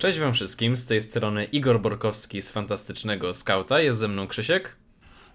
[0.00, 4.76] Cześć wam wszystkim, z tej strony Igor Borkowski z Fantastycznego Skauta, jest ze mną Krzysiek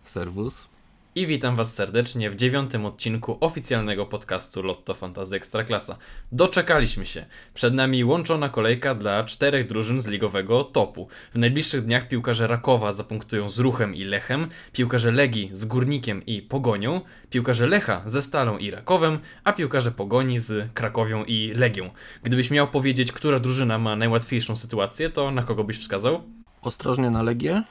[0.04, 0.68] Serwus.
[1.16, 5.98] I witam was serdecznie w dziewiątym odcinku oficjalnego podcastu Lotto Fantasy Ekstraklasa.
[6.31, 7.26] Doczekaliśmy się.
[7.54, 11.08] Przed nami łączona kolejka dla czterech drużyn z ligowego topu.
[11.34, 16.41] W najbliższych dniach piłkarze Rakowa zapunktują z Ruchem i Lechem, piłkarze Legii z Górnikiem i
[16.41, 21.89] Pogonią, piłkarze Lecha ze Stalą i Rakowem, a piłkarze Pogoni z Krakowią i Legią.
[22.23, 26.23] Gdybyś miał powiedzieć, która drużyna ma najłatwiejszą sytuację, to na kogo byś wskazał?
[26.61, 27.63] Ostrożnie na Legię, e,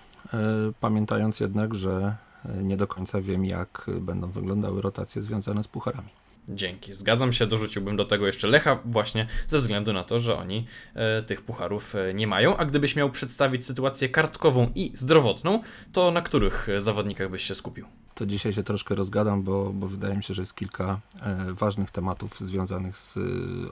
[0.81, 2.15] pamiętając jednak, że
[2.63, 6.09] nie do końca wiem, jak będą wyglądały rotacje związane z pucharami.
[6.49, 6.95] Dzięki.
[6.95, 11.23] Zgadzam się, dorzuciłbym do tego jeszcze Lecha, właśnie ze względu na to, że oni e,
[11.23, 12.57] tych pucharów e, nie mają.
[12.57, 15.63] A gdybyś miał przedstawić sytuację kartkową i zdrowotną,
[15.93, 17.87] to na których zawodnikach byś się skupił?
[18.15, 21.91] To dzisiaj się troszkę rozgadam, bo, bo wydaje mi się, że jest kilka e, ważnych
[21.91, 23.21] tematów związanych z e,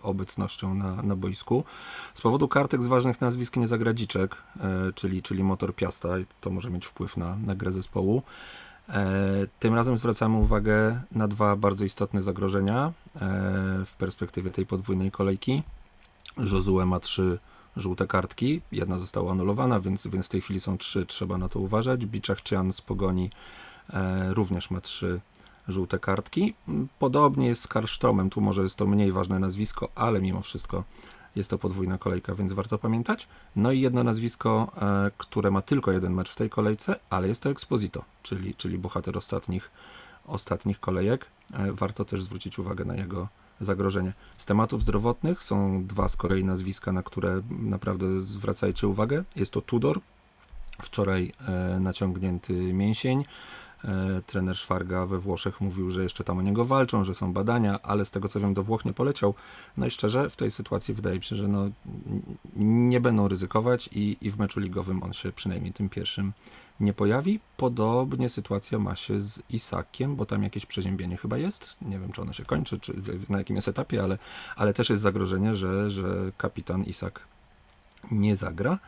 [0.02, 1.64] obecnością na, na boisku.
[2.14, 6.26] Z powodu kartek z ważnych nazwisk nie zagra Dziczek, e, czyli, czyli motor Piasta i
[6.40, 8.22] to może mieć wpływ na, na grę zespołu.
[9.60, 12.92] Tym razem zwracamy uwagę na dwa bardzo istotne zagrożenia
[13.86, 15.62] w perspektywie tej podwójnej kolejki.
[16.38, 17.38] Josue ma trzy
[17.76, 21.60] żółte kartki, jedna została anulowana, więc, więc w tej chwili są trzy, trzeba na to
[21.60, 22.06] uważać.
[22.06, 23.30] Biczachcian z Pogoni
[24.30, 25.20] również ma trzy
[25.68, 26.54] żółte kartki.
[26.68, 30.84] Mm, Podobnie jest z Karlstromem, tu może jest to mniej ważne nazwisko, ale mimo wszystko
[31.36, 33.28] jest to podwójna kolejka, więc warto pamiętać.
[33.56, 37.42] No i jedno nazwisko, e, które ma tylko jeden mecz w tej kolejce, ale jest
[37.42, 39.70] to Exposito, czyli, czyli bohater ostatnich,
[40.26, 41.26] ostatnich kolejek.
[41.52, 43.28] E, Warto też zwrócić uwagę na jego
[43.60, 44.12] zagrożenie.
[44.36, 49.24] Z tematów zdrowotnych są dwa z kolei nazwiska, na które naprawdę zwracajcie uwagę.
[49.36, 50.00] Jest to Tudor,
[50.82, 53.24] wczoraj e, naciągnięty mięsień.
[53.84, 57.82] E, trener Szwarga we Włoszech mówił, że jeszcze tam o niego walczą, że są badania,
[57.82, 59.34] ale z tego co wiem do Włoch nie poleciał.
[59.76, 61.68] No i szczerze w tej sytuacji wydaje mi się, że no,
[62.56, 66.32] nie będą ryzykować i, i w meczu ligowym on się przynajmniej tym pierwszym
[66.80, 67.40] nie pojawi.
[67.56, 71.76] Podobnie sytuacja ma się z Isakiem, bo tam jakieś przeziębienie chyba jest.
[71.82, 72.94] Nie wiem, czy ono się kończy, czy
[73.28, 74.18] na jakim jest etapie, ale,
[74.56, 77.20] ale też jest zagrożenie, że, że kapitan Isak
[78.10, 78.78] nie zagra.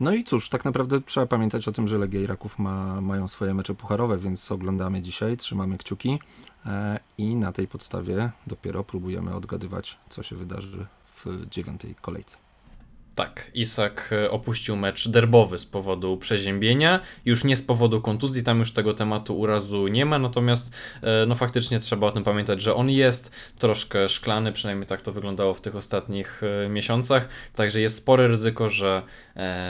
[0.00, 3.28] No i cóż, tak naprawdę trzeba pamiętać o tym, że Legia i Raków ma, mają
[3.28, 6.18] swoje mecze pucharowe, więc oglądamy dzisiaj, trzymamy kciuki
[6.66, 10.86] e, i na tej podstawie dopiero próbujemy odgadywać, co się wydarzy
[11.16, 12.47] w dziewiątej kolejce.
[13.18, 18.58] Tak, Isak e, opuścił mecz derbowy z powodu przeziębienia, już nie z powodu kontuzji, tam
[18.58, 20.70] już tego tematu urazu nie ma, natomiast
[21.02, 25.12] e, no faktycznie trzeba o tym pamiętać, że on jest troszkę szklany, przynajmniej tak to
[25.12, 29.02] wyglądało w tych ostatnich e, miesiącach, także jest spore ryzyko, że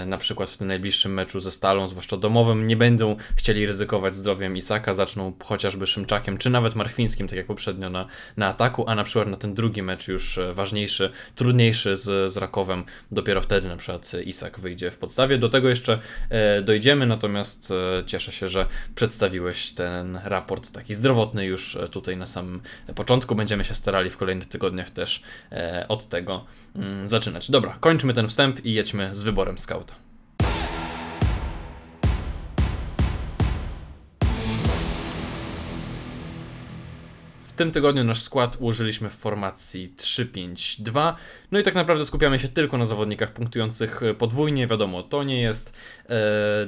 [0.07, 4.57] na przykład w tym najbliższym meczu ze Stalą, zwłaszcza domowym, nie będą chcieli ryzykować zdrowiem
[4.57, 8.07] Isaka, zaczną chociażby Szymczakiem, czy nawet Marchwińskim, tak jak poprzednio na,
[8.37, 12.85] na ataku, a na przykład na ten drugi mecz już ważniejszy, trudniejszy z, z Rakowem,
[13.11, 15.39] dopiero wtedy na przykład Isak wyjdzie w podstawie.
[15.39, 15.99] Do tego jeszcze
[16.31, 22.17] e, dojdziemy, natomiast e, cieszę się, że przedstawiłeś ten raport taki zdrowotny już e, tutaj
[22.17, 22.61] na samym
[22.95, 23.35] początku.
[23.35, 25.23] Będziemy się starali w kolejnych tygodniach też
[25.89, 26.45] od tego
[26.77, 27.51] mm, zaczynać.
[27.51, 30.08] Dobra, kończmy ten wstęp i jedźmy z wyborem skauta.
[37.59, 41.15] Tym tygodniu nasz skład ułożyliśmy w formacji 3-5-2.
[41.53, 44.67] No i tak naprawdę skupiamy się tylko na zawodnikach punktujących e, podwójnie.
[44.67, 45.77] Wiadomo, to nie jest
[46.09, 46.17] e,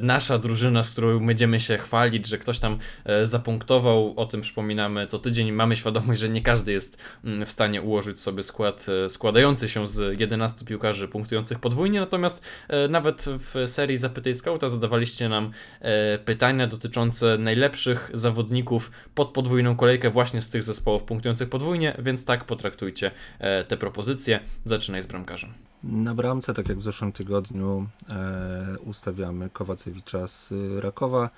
[0.02, 4.14] nasza drużyna, z którą będziemy się chwalić, że ktoś tam e, zapunktował.
[4.16, 5.52] O tym przypominamy co tydzień.
[5.52, 9.88] Mamy świadomość, że nie każdy jest mm, w stanie ułożyć sobie skład e, składający się
[9.88, 12.00] z 11 piłkarzy punktujących podwójnie.
[12.00, 19.28] Natomiast e, nawet w serii Zapytaj Skauta zadawaliście nam e, pytania dotyczące najlepszych zawodników pod
[19.28, 24.40] podwójną kolejkę właśnie z tych zespołów punktujących podwójnie, więc tak potraktujcie e, te propozycje.
[24.64, 25.50] Zaczynaj z bramkarzem.
[25.82, 31.30] Na bramce, tak jak w zeszłym tygodniu, e, ustawiamy Kowacewicza z Rakowa.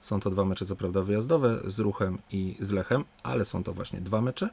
[0.00, 3.72] Są to dwa mecze, co prawda wyjazdowe, z Ruchem i z Lechem, ale są to
[3.72, 4.48] właśnie dwa mecze.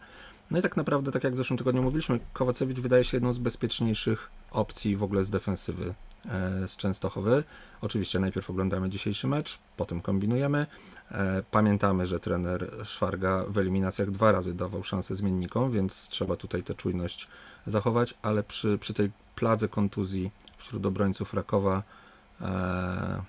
[0.51, 3.38] No i tak naprawdę, tak jak w zeszłym tygodniu mówiliśmy, Kowacewicz wydaje się jedną z
[3.38, 5.94] bezpieczniejszych opcji w ogóle z defensywy
[6.68, 7.44] z Częstochowy.
[7.81, 10.65] Oczywiście najpierw oglądamy dzisiejszy mecz, potem kombinujemy.
[11.12, 16.63] E, Pamiętamy, że trener Szwarga w eliminacjach dwa razy dawał szansę zmiennikom, więc trzeba tutaj
[16.63, 17.27] tę czujność
[17.65, 21.83] zachować, ale przy, przy tej pladze kontuzji wśród obrońców Rakowa
[22.41, 23.24] e,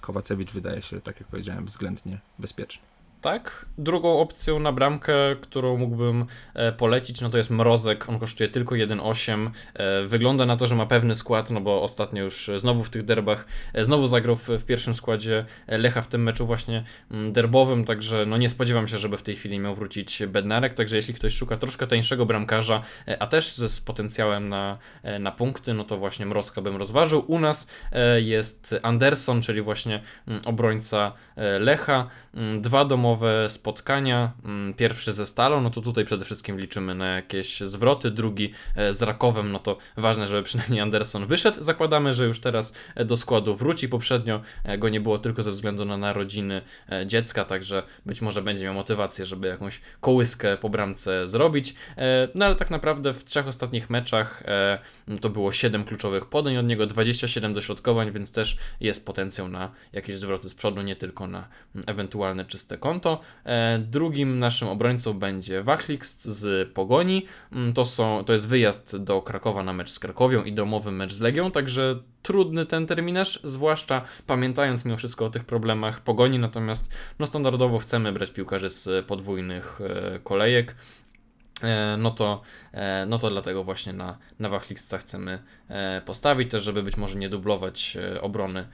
[0.00, 2.91] Kowacewicz wydaje się, tak jak powiedziałem, względnie bezpieczny.
[3.22, 3.66] Tak.
[3.78, 8.08] Drugą opcją na bramkę, którą mógłbym e, polecić, no to jest Mrozek.
[8.08, 9.50] On kosztuje tylko 1,8.
[9.74, 13.04] E, wygląda na to, że ma pewny skład, no bo ostatnio już znowu w tych
[13.04, 18.26] derbach, e, znowu zagrał w, pierwszym składzie Lecha w tym meczu właśnie mm, derbowym, także
[18.26, 21.56] no nie spodziewam się, żeby w tej chwili miał wrócić Bednarek, także jeśli ktoś szuka
[21.56, 22.82] troszkę tańszego bramkarza,
[23.18, 24.78] a też z, z potencjałem na,
[25.20, 27.24] na punkty, no to właśnie Mrozka bym rozważył.
[27.26, 27.70] U nas
[28.16, 31.12] jest Anderson, czyli właśnie mm, obrońca
[31.60, 32.08] Lecha.
[32.34, 33.11] Mm, dwa domowe
[33.48, 34.32] spotkania.
[34.44, 38.10] Mm, pierwszy ze Stalą, no to tutaj przede wszystkim liczymy na jakieś zwroty.
[38.10, 41.62] Drugi e, z Rakowem, no to ważne, żeby przynajmniej Anderson wyszedł.
[41.62, 43.88] Zakładamy, że już teraz e, do składu wróci.
[43.88, 46.62] Poprzednio e, go nie było tylko ze względu na narodziny
[47.06, 51.74] dziecka, także być może będzie miał motywację, żeby jakąś kołyskę po bramce zrobić.
[52.34, 54.42] No ale tak naprawdę w trzech ostatnich meczach
[55.20, 60.16] to było 7 kluczowych podań od niego, 27 dośrodkowań, więc też jest potencjał na jakieś
[60.16, 61.48] zwroty z przodu, nie tylko na
[61.86, 63.20] ewentualne czyste konto.
[63.44, 67.26] E, drugim naszym obrońcą będzie Wachlikst z Pogoni.
[67.52, 71.12] Mm, to, są, to jest wyjazd do Krakowa na mecz z Krakowią i domowy mecz
[71.12, 76.92] z Legią, także trudny ten terminarz, zwłaszcza pamiętając mimo wszystko o tych problemach Pogoni, natomiast
[77.18, 80.76] no standardowo chcemy brać piłkarzy z podwójnych e, kolejek.
[81.62, 82.40] E, no to,
[82.72, 87.18] e, no to dlatego właśnie na, na Wachlista chcemy e, postawić, też żeby być może
[87.18, 88.66] nie dublować obrony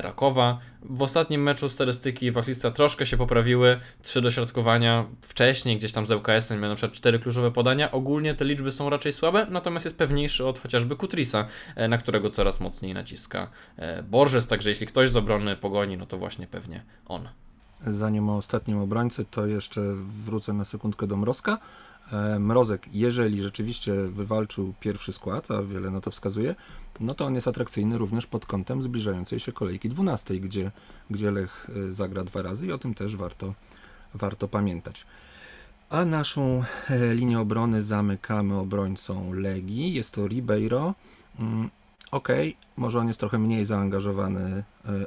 [0.00, 0.58] Rakowa.
[0.82, 6.60] W ostatnim meczu statystyki Wachlista troszkę się poprawiły, trzy dośrodkowania wcześniej, gdzieś tam z ŁKS-em
[6.60, 10.46] miał na przykład cztery kluczowe podania, ogólnie te liczby są raczej słabe, natomiast jest pewniejszy
[10.46, 11.48] od chociażby Kutrisa,
[11.88, 13.50] na którego coraz mocniej naciska
[14.02, 17.28] Borges, także jeśli ktoś z obrony pogoni, no to właśnie pewnie on.
[17.80, 19.80] Zanim o ostatnim obrońcy, to jeszcze
[20.24, 21.58] wrócę na sekundkę do Mrozka.
[22.12, 26.54] E, Mrozek, jeżeli rzeczywiście wywalczył pierwszy skład, a wiele na to wskazuje,
[27.00, 30.70] no to on jest atrakcyjny również pod kątem zbliżającej się kolejki 12, gdzie,
[31.10, 33.54] gdzie Lech e, zagra dwa razy i o tym też warto,
[34.14, 35.06] warto pamiętać.
[35.90, 39.94] A naszą e, linię obrony zamykamy obrońcą Legii.
[39.94, 40.94] Jest to Ribeiro.
[41.38, 41.70] Mm,
[42.10, 42.28] ok,
[42.76, 44.64] może on jest trochę mniej zaangażowany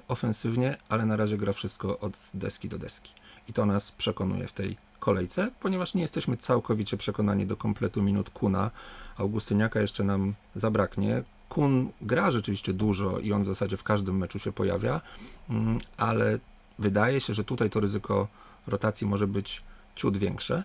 [0.07, 3.13] ofensywnie, ale na razie gra wszystko od deski do deski.
[3.47, 8.29] I to nas przekonuje w tej kolejce, ponieważ nie jesteśmy całkowicie przekonani do kompletu minut
[8.29, 8.71] Kuna.
[9.17, 11.23] Augustyniaka jeszcze nam zabraknie.
[11.49, 15.01] Kun gra rzeczywiście dużo i on w zasadzie w każdym meczu się pojawia,
[15.49, 16.39] mm, ale
[16.79, 18.27] wydaje się, że tutaj to ryzyko
[18.67, 19.61] rotacji może być
[19.95, 20.63] ciut większe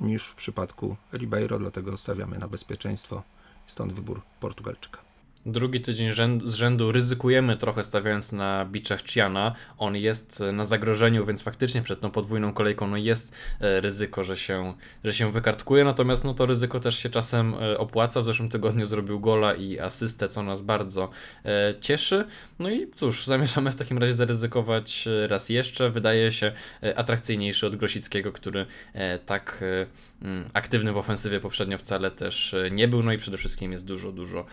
[0.00, 3.22] niż w przypadku Ribeiro, dlatego stawiamy na bezpieczeństwo.
[3.66, 4.98] Stąd wybór Portugalczyka.
[5.46, 6.10] Drugi tydzień
[6.44, 9.54] z rzędu ryzykujemy trochę stawiając na biczach Chiana.
[9.78, 14.36] On jest na zagrożeniu, więc faktycznie przed tą podwójną kolejką no jest e, ryzyko, że
[14.36, 14.74] się,
[15.04, 18.20] że się wykartkuje, natomiast no to ryzyko też się czasem e, opłaca.
[18.20, 21.10] W zeszłym tygodniu zrobił gola i asystę, co nas bardzo
[21.44, 22.24] e, cieszy.
[22.58, 25.90] No i cóż, zamierzamy w takim razie zaryzykować raz jeszcze.
[25.90, 26.52] Wydaje się
[26.96, 28.66] atrakcyjniejszy od Grosickiego, który
[29.26, 29.64] tak
[30.22, 34.12] mm, aktywny w ofensywie poprzednio wcale też nie był, no i przede wszystkim jest dużo,
[34.12, 34.46] dużo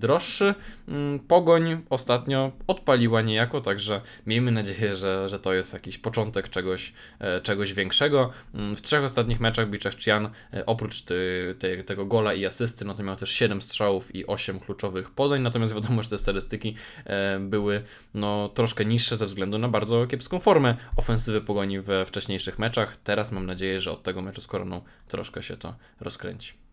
[0.00, 0.54] droższy.
[0.88, 6.92] Mm, Pogoń ostatnio odpaliła niejako, także miejmy nadzieję, że, że to jest jakiś początek czegoś,
[7.18, 8.30] e, czegoś większego.
[8.54, 12.84] Mm, w trzech ostatnich meczach Biczach Chian e, oprócz ty, ty, tego gola i asysty,
[12.84, 16.74] no to miał też 7 strzałów i 8 kluczowych podań, natomiast wiadomo, że te statystyki
[17.04, 17.82] e, były
[18.14, 22.96] no, troszkę niższe ze względu na bardzo kiepską formę ofensywy Pogoni we wcześniejszych meczach.
[22.96, 26.69] Teraz mam nadzieję, że od tego meczu z Koroną troszkę się to rozkręci.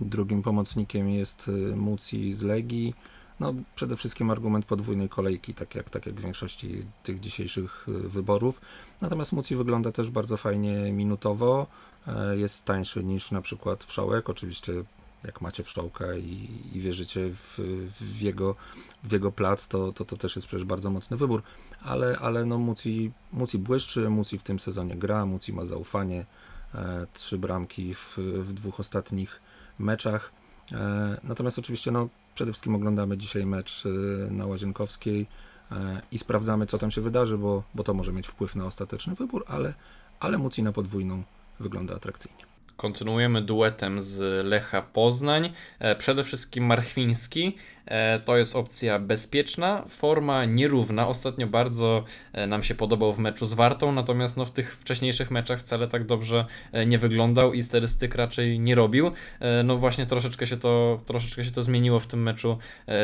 [0.00, 2.94] Drugim pomocnikiem jest y, Muci z Legii.
[3.40, 8.08] No, przede wszystkim argument podwójnej kolejki, tak jak, tak jak w większości tych dzisiejszych y,
[8.08, 8.60] wyborów.
[9.00, 11.66] Natomiast Muci wygląda też bardzo fajnie minutowo.
[12.06, 14.30] E, jest tańszy niż na przykład Wszołek.
[14.30, 14.72] Oczywiście
[15.24, 17.60] jak macie Wszołka i, i wierzycie w,
[18.00, 18.54] w, jego,
[19.04, 21.42] w jego plac, to, to, to też jest przecież bardzo mocny wybór.
[21.82, 26.26] Ale, ale no Muci, Muci błyszczy, Muci w tym sezonie gra, Muci ma zaufanie.
[26.74, 29.40] E, trzy bramki w, w dwóch ostatnich
[29.78, 30.32] meczach.
[30.72, 33.88] E, natomiast oczywiście no, przede wszystkim oglądamy dzisiaj mecz e,
[34.32, 35.26] na Łazienkowskiej
[35.72, 39.14] e, i sprawdzamy, co tam się wydarzy, bo, bo to może mieć wpływ na ostateczny
[39.14, 39.74] wybór, ale,
[40.20, 41.22] ale Muci na podwójną
[41.60, 42.44] wygląda atrakcyjnie.
[42.76, 45.52] Kontynuujemy duetem z Lecha Poznań.
[45.98, 47.56] Przede wszystkim Marchwiński
[48.24, 51.08] to jest opcja bezpieczna, forma nierówna.
[51.08, 55.30] Ostatnio bardzo e, nam się podobał w meczu z Wartą, natomiast no w tych wcześniejszych
[55.30, 59.10] meczach wcale tak dobrze e, nie wyglądał i statystyk raczej nie robił.
[59.64, 62.58] No właśnie troszeczkę się to, troszeczkę się to zmieniło w tym meczu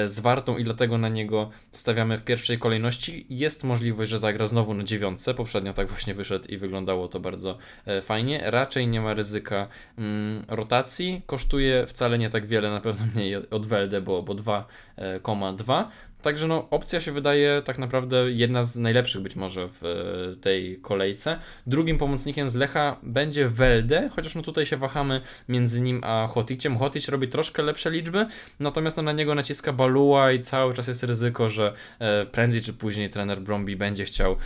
[0.07, 3.27] z Wartą i dlatego na niego stawiamy w pierwszej kolejności.
[3.31, 5.35] Jest możliwość, że zagra znowu na dziewiątce.
[5.35, 7.59] Poprzednio tak właśnie wyszedł i wyglądało to bardzo
[8.03, 8.41] fajnie.
[8.45, 11.23] Raczej nie ma ryzyka mm, rotacji.
[11.27, 14.67] Kosztuje wcale nie tak wiele, na pewno mniej od Welde, bo, bo dwa
[14.99, 15.85] 2,2.
[16.23, 20.79] Także no, opcja się wydaje tak naprawdę jedna z najlepszych być może w e, tej
[20.83, 21.39] kolejce.
[21.67, 26.79] Drugim pomocnikiem z Lecha będzie Welde, chociaż no tutaj się wahamy między nim a Hoticiem.
[26.79, 28.27] Hotic robi troszkę lepsze liczby,
[28.61, 32.73] natomiast no, na niego naciska Balua i cały czas jest ryzyko, że e, prędzej czy
[32.73, 34.37] później trener Bromby będzie chciał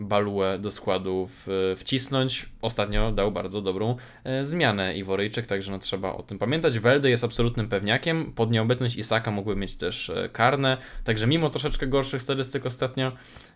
[0.00, 1.28] Baluę do składu
[1.76, 2.48] wcisnąć.
[2.62, 6.78] Ostatnio dał bardzo dobrą e, zmianę Iworyjczyk, także no, trzeba o tym pamiętać.
[6.78, 11.86] Welde jest absolutnym pewniakiem, pod nieobecność Isaka mógłby mieć też e, karne, także mimo troszeczkę
[11.86, 13.12] gorszych statystyk ostatnio,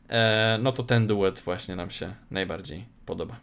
[0.09, 3.37] e, no to ten duet właśnie nam się najbardziej podoba.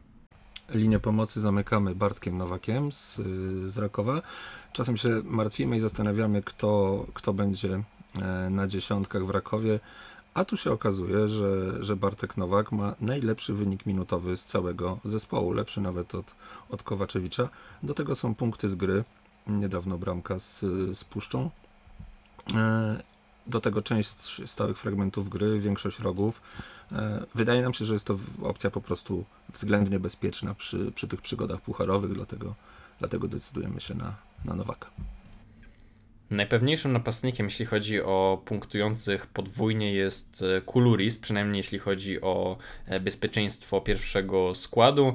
[0.74, 3.16] Linię pomocy zamykamy Bartkiem Nowakiem z,
[3.68, 4.22] z Rakowa.
[4.74, 7.84] Czasem się martwimy i zastanawiamy, kto, kto będzie
[8.50, 9.80] na dziesiątkach w Rakowie.
[10.34, 15.54] A tu się okazuje, że, że Bartek Nowak ma najlepszy wynik minutowy z całego zespołu,
[15.54, 16.36] lepszy nawet od,
[16.70, 17.50] od Kowaczewicza.
[17.84, 19.04] Do tego są punkty z gry,
[19.48, 20.60] niedawno bramka z,
[20.98, 21.50] z Puszczą.
[22.54, 23.02] E,
[23.48, 26.42] do tego część stałych fragmentów gry, większość rogów.
[26.92, 31.22] E, wydaje nam się, że jest to opcja po prostu względnie bezpieczna przy, przy tych
[31.22, 32.56] przygodach pucharowych, dlatego,
[33.00, 34.88] dlatego decydujemy się na, na Nowaka.
[36.34, 43.00] Najpewniejszym napastnikiem, jeśli chodzi o punktujących podwójnie, jest e, Kuluris, przynajmniej jeśli chodzi o e,
[43.00, 45.08] bezpieczeństwo pierwszego składu.
[45.08, 45.14] E,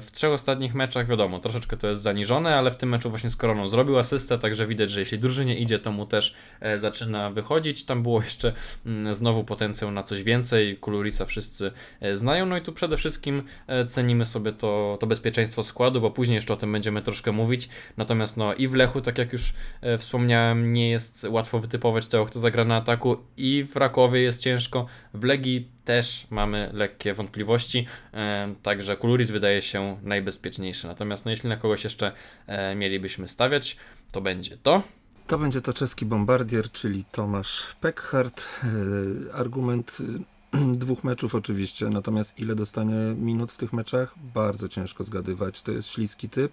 [0.00, 3.36] w trzech ostatnich meczach, wiadomo, troszeczkę to jest zaniżone, ale w tym meczu właśnie z
[3.36, 6.34] Koroną zrobił asystę, także widać, że jeśli drużynie idzie, to mu też
[6.76, 7.84] zaczyna wychodzić.
[7.84, 8.52] Tam było jeszcze
[8.86, 10.76] mm, znowu potencjał na coś więcej.
[10.76, 11.72] Kulurisa wszyscy
[12.14, 13.42] znają, no i tu przede wszystkim
[13.86, 17.68] cenimy sobie to, to bezpieczeństwo składu, bo później jeszcze o tym będziemy troszkę mówić.
[17.96, 19.52] Natomiast no i w Lechu, tak jak już
[19.98, 24.40] wspomniałem, wspomniałem, nie jest łatwo wytypować tego, kto zagra na ataku i w Rakowie jest
[24.40, 30.86] ciężko, w Legii też mamy lekkie wątpliwości, e, także Kuluris wydaje się najbezpieczniejszy.
[30.86, 32.12] Natomiast no, jeśli na kogoś jeszcze
[32.46, 33.76] e, mielibyśmy stawiać,
[34.12, 34.82] to będzie to.
[35.26, 38.46] To będzie to czeski bombardier, czyli Tomasz Peckhardt.
[38.62, 39.98] E, argument
[40.82, 44.14] dwóch meczów oczywiście, natomiast ile dostanie minut w tych meczach?
[44.34, 45.62] Bardzo ciężko zgadywać.
[45.62, 46.52] To jest śliski typ.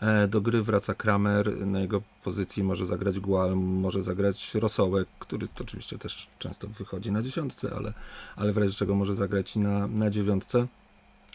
[0.00, 5.48] E, do gry wraca Kramer, na jego pozycji może zagrać Gual, może zagrać Rosołek, który
[5.48, 7.92] to oczywiście też często wychodzi na dziesiątce, ale,
[8.36, 10.66] ale w razie czego może zagrać i na, na dziewiątce.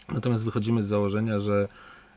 [0.08, 1.68] Natomiast wychodzimy z założenia, że,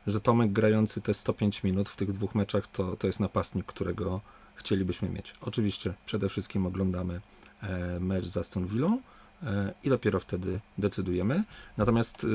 [0.06, 4.20] że Tomek grający te 105 minut w tych dwóch meczach to, to jest napastnik, którego
[4.54, 5.34] chcielibyśmy mieć.
[5.40, 7.20] Oczywiście przede wszystkim oglądamy
[7.62, 9.00] e, mecz z Aston Villą
[9.42, 11.44] e, i dopiero wtedy decydujemy.
[11.76, 12.28] Natomiast y,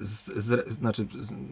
[0.00, 1.06] z, z, znaczy,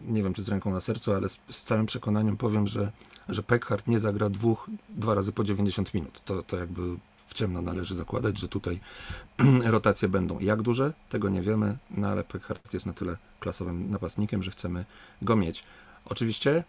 [0.07, 2.91] nie wiem czy z ręką na sercu, ale z, z, całym przekonaniem powiem, że,
[3.29, 6.21] że Peckhardt nie zagra dwóch, dwa razy po 90 minut.
[6.25, 6.81] To, to jakby
[7.27, 8.79] w ciemno należy zakładać, że tutaj
[9.65, 10.39] rotacje będą.
[10.39, 10.93] Jak duże?
[11.09, 14.85] Tego nie wiemy, no ale Peckhardt jest na tyle klasowym napastnikiem, że chcemy
[15.21, 15.63] go mieć.
[16.05, 16.63] Oczywiście,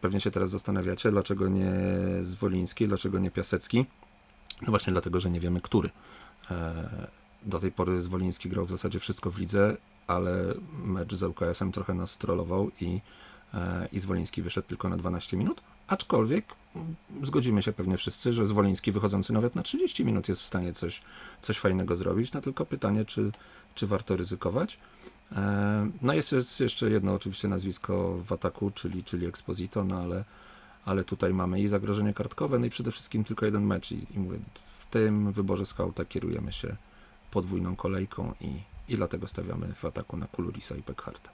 [0.00, 1.72] pewnie się teraz zastanawiacie, dlaczego nie
[2.22, 3.86] Zwoliński, dlaczego nie Piasecki.
[4.62, 5.90] No właśnie dlatego, że nie wiemy, który.
[6.50, 7.08] E,
[7.42, 11.94] do tej pory Zwoliński grał w zasadzie wszystko w lidze ale mecz z ŁKS-em trochę
[11.94, 13.00] nas trollował i,
[13.54, 15.60] e, i Zwoliński wyszedł tylko na 12 minut.
[15.86, 16.44] Aczkolwiek
[17.22, 21.02] zgodzimy się pewnie wszyscy, że Zwoliński wychodzący nawet na 30 minut jest w stanie coś,
[21.40, 22.32] coś fajnego zrobić.
[22.32, 23.32] No tylko pytanie, czy,
[23.74, 24.78] czy warto ryzykować.
[25.32, 30.24] E, no jest, jest jeszcze jedno oczywiście nazwisko w ataku, czyli, czyli Exposito, no ale,
[30.84, 34.18] ale tutaj mamy i zagrożenie kartkowe, no i przede wszystkim tylko jeden mecz i, i
[34.18, 34.38] mówię,
[34.78, 36.76] w tym wyborze skauta kierujemy się
[37.30, 41.30] podwójną kolejką i, i dlatego stawiamy w ataku na Kulurisa i Peckharta.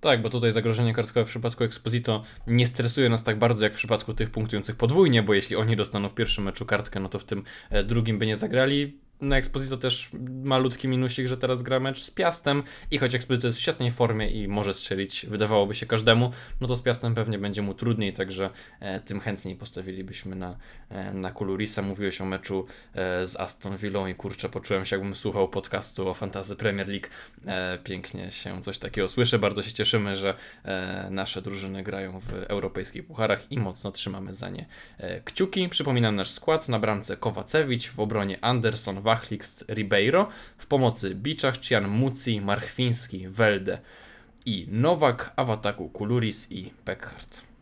[0.00, 3.76] Tak, bo tutaj zagrożenie kartkowe w przypadku Exposito nie stresuje nas tak bardzo jak w
[3.76, 7.24] przypadku tych punktujących podwójnie, bo jeśli oni dostaną w pierwszym meczu kartkę, no to w
[7.24, 10.10] tym e, drugim by nie zagrali na Exposito też
[10.44, 14.30] malutki minusik, że teraz gra mecz z Piastem i choć Exposito jest w świetnej formie
[14.30, 18.50] i może strzelić, wydawałoby się każdemu, no to z Piastem pewnie będzie mu trudniej, także
[18.80, 20.56] e, tym chętniej postawilibyśmy na,
[20.88, 21.82] e, na Kulurisa.
[21.82, 26.14] Mówiłeś o meczu e, z Aston Villą i kurczę, poczułem się jakbym słuchał podcastu o
[26.14, 27.06] Fantasy Premier League.
[27.46, 32.32] E, pięknie się coś takiego słyszy, bardzo się cieszymy, że e, nasze drużyny grają w
[32.32, 34.66] europejskich pucharach i mocno trzymamy za nie
[34.98, 35.68] e, kciuki.
[35.68, 41.88] Przypominam nasz skład, na bramce Kowacewicz, w obronie Anderson, Wachlixt Ribeiro, w pomocy Biczach, Cian
[41.88, 43.78] Muci, Marchwiński, Welde
[44.46, 47.53] i Nowak, a w ataku Kuluris i Peckhardt.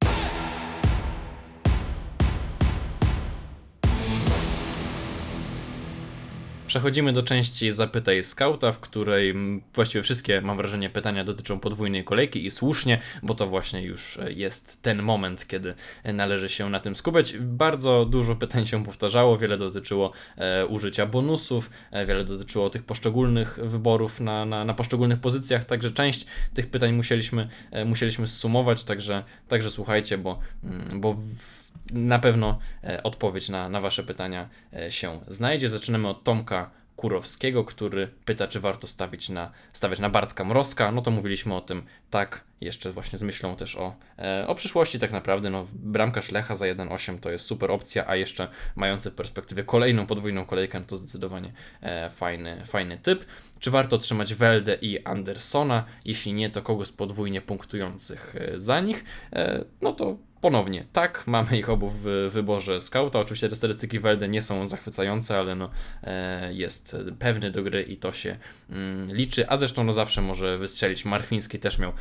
[6.72, 9.34] Przechodzimy do części Zapytaj Skauta, w której
[9.74, 14.32] właściwie wszystkie, mam wrażenie, pytania dotyczą podwójnej kolejki i słusznie, bo to właśnie już e,
[14.32, 15.74] jest ten moment, kiedy
[16.04, 17.38] należy się na tym skupiać.
[17.38, 23.58] Bardzo dużo pytań się powtarzało, wiele dotyczyło e, użycia bonusów, e, wiele dotyczyło tych poszczególnych
[23.62, 29.24] wyborów na, na, na poszczególnych pozycjach, także część tych pytań musieliśmy, e, musieliśmy zsumować, także,
[29.48, 31.16] także słuchajcie, bo, mm, bo
[31.92, 35.68] na pewno e, odpowiedź na, na Wasze pytania e, się znajdzie.
[35.68, 40.92] Zaczynamy od Tomka Kurowskiego, który pyta, czy warto stawić na, stawiać na Bartka Mrozka.
[40.92, 44.98] No to mówiliśmy o tym tak, jeszcze właśnie z myślą też o, e, o przyszłości
[44.98, 45.50] tak naprawdę.
[45.50, 50.06] No, bramka Szlecha za 1-8 to jest super opcja, a jeszcze mający w perspektywie kolejną
[50.06, 53.24] podwójną kolejkę, no to zdecydowanie e, fajny, fajny typ.
[53.60, 55.84] Czy warto trzymać Welde i Andersona?
[56.04, 59.04] Jeśli nie, to kogo z podwójnie punktujących e, za nich?
[59.80, 63.18] No to Ponownie, tak, mamy ich obu w wyborze skauta.
[63.18, 65.70] Oczywiście te statystyki Welde nie są zachwycające, ale no,
[66.50, 68.36] jest pewny do gry i to się
[68.70, 69.48] mm, liczy.
[69.48, 71.04] A zresztą no, zawsze może wystrzelić.
[71.04, 71.92] Marfiński też miał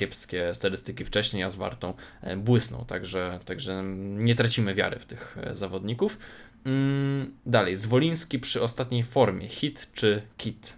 [0.00, 3.82] kiepskie statystyki wcześniej, a z Wartą e, także, także
[4.18, 6.18] nie tracimy wiary w tych e, zawodników.
[6.64, 10.72] Mm, dalej, Zwoliński przy ostatniej formie, hit czy kit?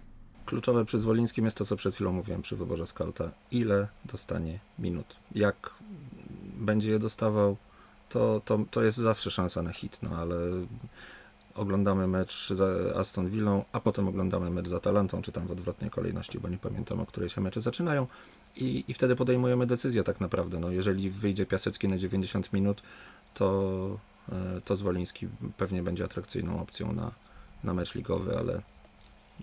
[0.45, 3.31] Kluczowe przy Zwolińskim jest to, co przed chwilą mówiłem przy wyborze skauta.
[3.51, 5.15] Ile dostanie minut?
[5.35, 5.69] Jak
[6.55, 7.57] będzie je dostawał,
[8.09, 10.35] to, to, to jest zawsze szansa na hit, no ale
[11.55, 12.61] oglądamy mecz z
[12.97, 16.57] Aston Villą, a potem oglądamy mecz z Atalantą, czy tam w odwrotnej kolejności, bo nie
[16.57, 18.07] pamiętam, o której się mecze zaczynają
[18.55, 20.59] i, i wtedy podejmujemy decyzję tak naprawdę.
[20.59, 22.81] No, jeżeli wyjdzie Piasecki na 90 minut,
[23.33, 23.99] to,
[24.31, 27.11] e, to Zwoliński pewnie będzie atrakcyjną opcją na,
[27.63, 28.61] na mecz ligowy, ale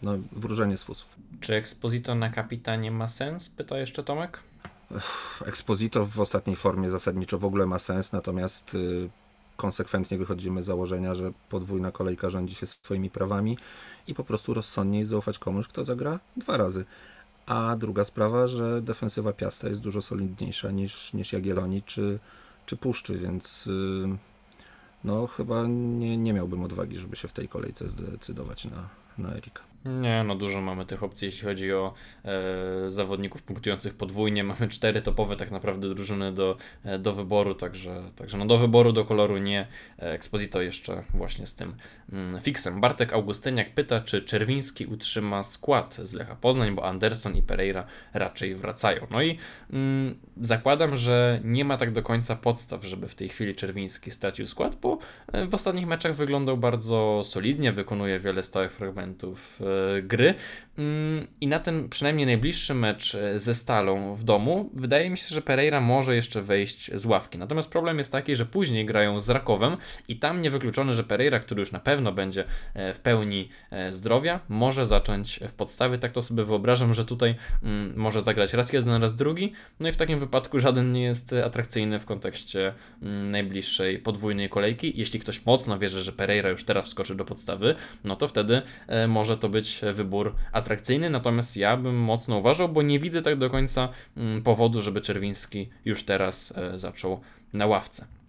[0.03, 1.17] no, wróżenie z fusów.
[1.41, 3.49] Czy Exposito na kapitanie ma sens?
[3.49, 4.41] Pyta jeszcze Tomek.
[5.47, 9.11] Exposito w ostatniej formie zasadniczo w ogóle ma sens, natomiast y,
[9.57, 13.59] konsekwentnie wychodzimy z założenia, że podwójna kolejka rządzi się swoimi prawami
[14.07, 16.85] i po prostu rozsądniej zaufać komuś, kto zagra dwa razy.
[17.51, 22.19] A druga sprawa, że defensywa Piasta jest dużo solidniejsza niż, niż Jagiellonii czy,
[22.67, 24.09] czy Puszczy, więc y,
[25.05, 28.89] no chyba nie, nie miałbym odwagi, żeby się w tej kolejce zdecydować na,
[29.19, 29.70] na Erika.
[29.85, 31.95] Nie, no dużo mamy tych opcji, jeśli chodzi o
[32.25, 34.45] e, zawodników punktujących podwójnie.
[34.45, 38.93] Mamy cztery topowe tak naprawdę drużyny do, e, do wyboru, także, także no do wyboru,
[38.93, 39.67] do koloru nie.
[39.99, 41.75] E, Exposito jeszcze właśnie z tym
[42.13, 42.81] mm, fiksem.
[42.81, 47.85] Bartek Augustyniak pyta, czy Czerwiński utrzyma skład z Lecha Poznań, bo Anderson i Pereira
[48.15, 49.07] raczej wracają.
[49.11, 49.39] No i
[49.73, 54.47] mm, zakładam, że nie ma tak do końca podstaw, żeby w tej chwili Czerwiński stracił
[54.47, 54.99] skład, bo
[55.33, 59.70] e, w ostatnich meczach wyglądał bardzo solidnie, wykonuje wiele stałych fragmentów e,
[60.03, 60.35] gry.
[60.81, 65.35] Mm, I na ten przynajmniej najbliższy mecz e, ze Stalą w domu, wydaje mi się,
[65.35, 67.39] że Pereira może jeszcze wejść z ławki.
[67.39, 69.77] Natomiast problem jest taki, że później grają z Rakowem
[70.09, 74.41] i tam niewykluczone, że Pereira, który już na pewno będzie e, w pełni e, zdrowia,
[74.49, 75.99] może zacząć w podstawie.
[75.99, 79.53] Tak to sobie wyobrażam, że tutaj mm, może zagrać raz jeden, raz drugi.
[79.81, 84.93] No i w takim wypadku żaden nie jest atrakcyjny w kontekście mm, najbliższej podwójnej kolejki.
[84.97, 88.63] Jeśli ktoś mocno wierzy, że Pereira już teraz wskoczy do podstawy, no to wtedy
[89.09, 89.60] może to być
[89.95, 94.83] wybór atrakcyjny, natomiast ja bym mocno uważał, bo nie widzę tak do końca mm, powodu,
[94.83, 97.21] żeby Czerwiński już teraz e, zaczął
[97.53, 98.20] na ławce.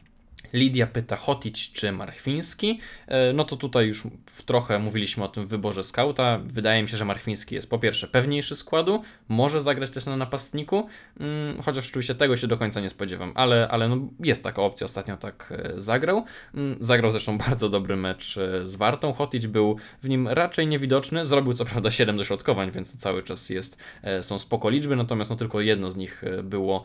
[0.54, 2.80] Lidia pyta Hotić czy Marchwiński.
[3.08, 4.04] E, no to tutaj już
[4.46, 6.40] trochę mówiliśmy o tym wyborze skauta.
[6.46, 10.88] Wydaje mi się, że Marchwiński jest po pierwsze pewniejszy składu, może zagrać też na napastniku,
[11.20, 14.86] mm, chociaż oczywiście tego się do końca nie spodziewam, ale, ale no jest taka opcja,
[14.86, 16.26] ostatnio tak e, zagrał.
[16.54, 19.14] Mm, zagrał zresztą bardzo dobry mecz e, z Wartą.
[19.14, 23.50] Hotić był w nim raczej niewidoczny, zrobił co prawda 7 dośrodkowań, więc to cały czas
[23.50, 23.78] jest,
[24.22, 26.84] są spoko liczby, natomiast no tylko jedno z nich było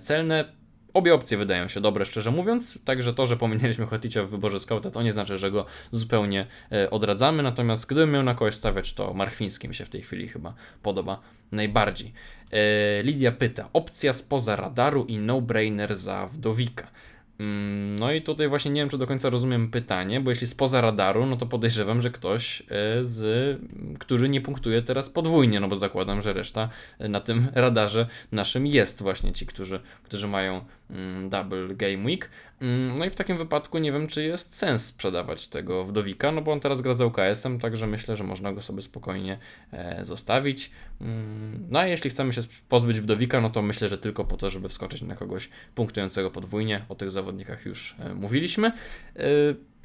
[0.00, 0.44] celne.
[0.96, 4.90] Obie opcje wydają się dobre, szczerze mówiąc, także to, że pominęliśmy Hoticia w wyborze skauta,
[4.90, 9.14] to nie znaczy, że go zupełnie e, odradzamy, natomiast gdybym miał na kogoś stawiać, to
[9.14, 11.20] Marchwiński mi się w tej chwili chyba podoba
[11.52, 12.12] najbardziej.
[12.52, 16.86] E, Lidia pyta, opcja spoza radaru i no-brainer za Wdowika.
[17.38, 20.80] Mm, no i tutaj właśnie nie wiem, czy do końca rozumiem pytanie, bo jeśli spoza
[20.80, 22.64] radaru, no to podejrzewam, że ktoś e,
[23.04, 23.60] z,
[23.98, 26.68] który nie punktuje teraz podwójnie, no bo zakładam, że reszta
[26.98, 32.30] e, na tym radarze naszym jest właśnie ci, którzy, którzy mają mm, double game week.
[32.60, 36.42] Mm, no i w takim wypadku nie wiem, czy jest sens sprzedawać tego wdowika, no
[36.42, 39.38] bo on teraz gra z UKS-em, także myślę, że można go sobie spokojnie
[39.72, 40.70] e, zostawić.
[41.00, 44.50] Mm, no a jeśli chcemy się pozbyć wdowika, no to myślę, że tylko po to,
[44.50, 46.84] żeby wskoczyć na kogoś punktującego podwójnie.
[46.88, 48.72] O tych zawodnikach już e, mówiliśmy.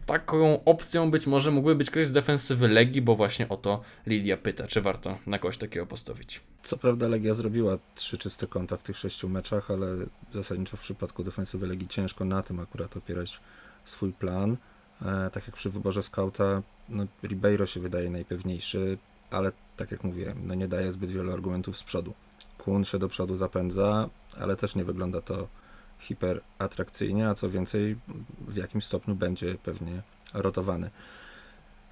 [0.06, 4.38] Taką opcją być może mógłby być ktoś z defensywy Legii, bo właśnie o to Lidia
[4.38, 6.42] pyta, czy warto na kogoś takiego postawić.
[6.64, 9.88] Co prawda Legia zrobiła trzy czyste konta w tych sześciu meczach, ale
[10.34, 13.40] zasadniczo w przypadku defensywy Legii ciężko na tym akurat opierać
[13.86, 14.58] swój plan.
[15.02, 18.98] E, tak jak przy wyborze skauta, no, Ribeiro się wydaje najpewniejszy,
[19.32, 22.14] ale tak jak mówiłem, no nie daje zbyt wielu argumentów z przodu.
[22.58, 24.10] Kun się do przodu zapędza,
[24.40, 25.48] ale też nie wygląda to
[26.02, 27.96] hiper atrakcyjnie, a co więcej,
[28.48, 30.02] w jakimś stopniu będzie pewnie
[30.34, 30.90] rotowany.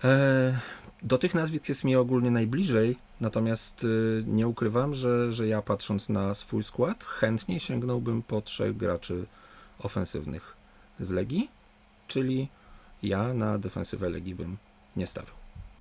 [0.03, 0.59] E,
[1.03, 6.09] do tych nazwisk jest mi ogólnie najbliżej, natomiast y, nie ukrywam, że, że ja patrząc
[6.09, 9.25] na swój skład, chętniej sięgnąłbym po trzech graczy
[9.79, 10.55] ofensywnych
[10.99, 11.49] z Legii,
[12.07, 12.47] czyli
[13.03, 14.57] ja na defensywę Legii bym
[14.95, 15.35] nie stawiał.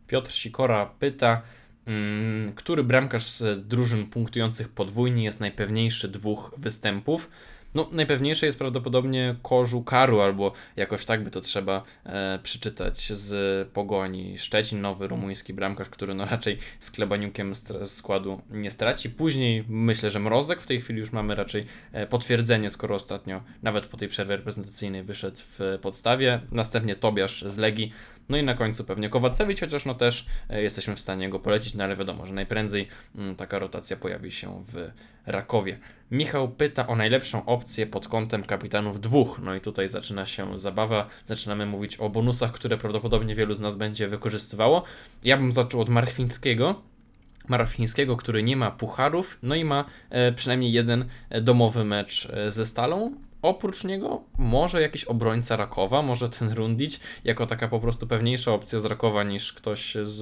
[0.06, 1.42] Piotr Sikora pyta,
[1.86, 7.30] mm, który bramkarz z drużyn punktujących podwójnie jest najpewniejszy dwóch występów?
[7.74, 13.68] No, najpewniejsze jest prawdopodobnie Korzu Karu, albo jakoś tak by to trzeba e, przeczytać z
[13.68, 17.52] Pogoni Szczecin, nowy rumuński bramkarz, który no raczej z Klebaniukiem
[17.86, 19.10] składu nie straci.
[19.10, 23.86] Później myślę, że Mrozek, w tej chwili już mamy raczej e, potwierdzenie, skoro ostatnio nawet
[23.86, 26.40] po tej przerwie reprezentacyjnej wyszedł w podstawie.
[26.52, 27.92] Następnie Tobiasz z Legii,
[28.28, 31.74] no i na końcu pewnie Kowacewicz, chociaż no też e, jesteśmy w stanie go polecić,
[31.74, 34.90] no ale wiadomo, że najprędzej mm, taka rotacja pojawi się w
[35.26, 35.78] Rakowie.
[36.10, 39.40] Michał pyta o najlepszą opcję pod kątem kapitanów dwóch.
[39.42, 41.08] No i tutaj zaczyna się zabawa.
[41.24, 44.82] Zaczynamy mówić o bonusach, które prawdopodobnie wielu z nas będzie wykorzystywało.
[45.24, 46.82] Ja bym zaczął od Marchwińskiego.
[47.48, 52.66] Marfińskiego, który nie ma pucharów, no i ma e, przynajmniej jeden e, domowy mecz ze
[52.66, 53.14] Stalą.
[53.42, 58.80] Oprócz niego może jakiś obrońca Rakowa, może ten Rundić jako taka po prostu pewniejsza opcja
[58.80, 60.16] z Rakowa niż ktoś z,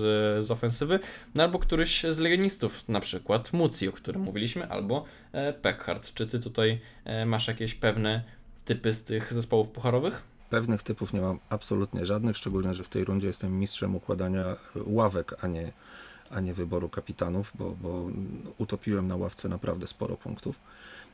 [0.46, 1.00] z ofensywy,
[1.34, 6.14] no albo któryś z legionistów, na przykład Muci, o którym mówiliśmy, albo e, Peckhardt.
[6.14, 8.24] Czy ty tutaj e, masz jakieś pewne
[8.64, 10.22] typy z tych zespołów pucharowych?
[10.50, 14.44] Pewnych typów nie mam absolutnie żadnych, szczególnie, że w tej rundzie jestem mistrzem układania
[14.86, 15.72] ławek, a nie,
[16.30, 18.06] a nie wyboru kapitanów, bo, bo
[18.58, 20.60] utopiłem na ławce naprawdę sporo punktów.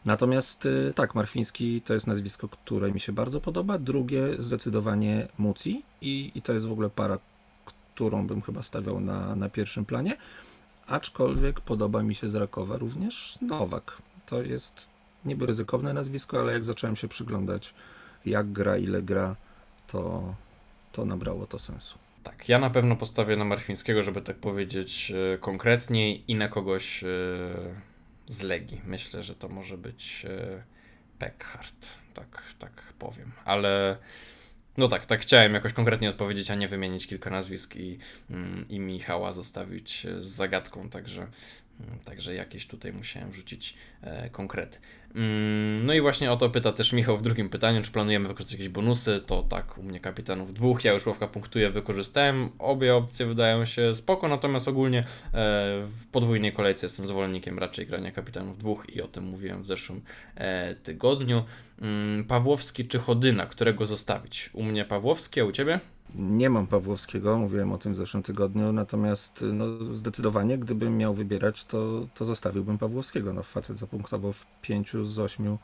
[0.04, 3.78] Natomiast y, tak, Marfiński to jest nazwisko, które mi się bardzo podoba.
[3.78, 7.18] Drugie zdecydowanie Muci i, i to jest w ogóle para,
[7.64, 10.16] którą bym chyba stawiał na, na pierwszym planie.
[10.86, 14.02] Aczkolwiek podoba mi się z Rakowa również Nowak.
[14.26, 14.86] To jest
[15.24, 17.74] niby ryzykowne nazwisko, ale jak zacząłem się przyglądać,
[18.26, 19.36] jak gra, ile gra,
[19.86, 20.34] to,
[20.92, 21.98] to nabrało to sensu.
[22.22, 27.04] Tak, ja na pewno postawię na Marfińskiego, żeby tak powiedzieć e, konkretniej i na kogoś
[27.04, 27.08] e,
[28.32, 28.80] z Legii.
[28.84, 30.62] Myślę, że to może być e,
[31.18, 33.32] Peckhardt, tak, tak powiem.
[33.44, 33.98] Ale
[34.76, 37.98] no tak, tak chciałem jakoś konkretnie odpowiedzieć, a nie wymienić kilka nazwisk i,
[38.30, 41.26] mm, i Michała zostawić z zagadką, także,
[42.04, 44.78] także jakieś tutaj musiałem rzucić e, konkrety.
[45.14, 48.58] Mm, no i właśnie o to pyta też Michał w drugim pytaniu, czy planujemy wykorzystać
[48.58, 53.26] jakieś bonusy, to tak, u mnie kapitanów dwóch, ja już ławka punktuje, wykorzystałem, obie opcje
[53.26, 55.04] wydają się spoko, natomiast ogólnie e,
[55.86, 60.02] w podwójnej kolejce jestem zwolennikiem raczej grania kapitanów dwóch i o tym mówiłem w zeszłym
[60.34, 61.44] e, tygodniu.
[61.80, 64.50] Mm, Pawłowski czy Chodyna, którego zostawić?
[64.52, 65.80] U mnie Pawłowski, a u Ciebie?
[66.14, 71.64] Nie mam Pawłowskiego, mówiłem o tym w zeszłym tygodniu, natomiast no, zdecydowanie, gdybym miał wybierać,
[71.64, 73.32] to, to zostawiłbym Pawłowskiego.
[73.32, 75.58] No, facet zapunktował w pięciu z ośmiu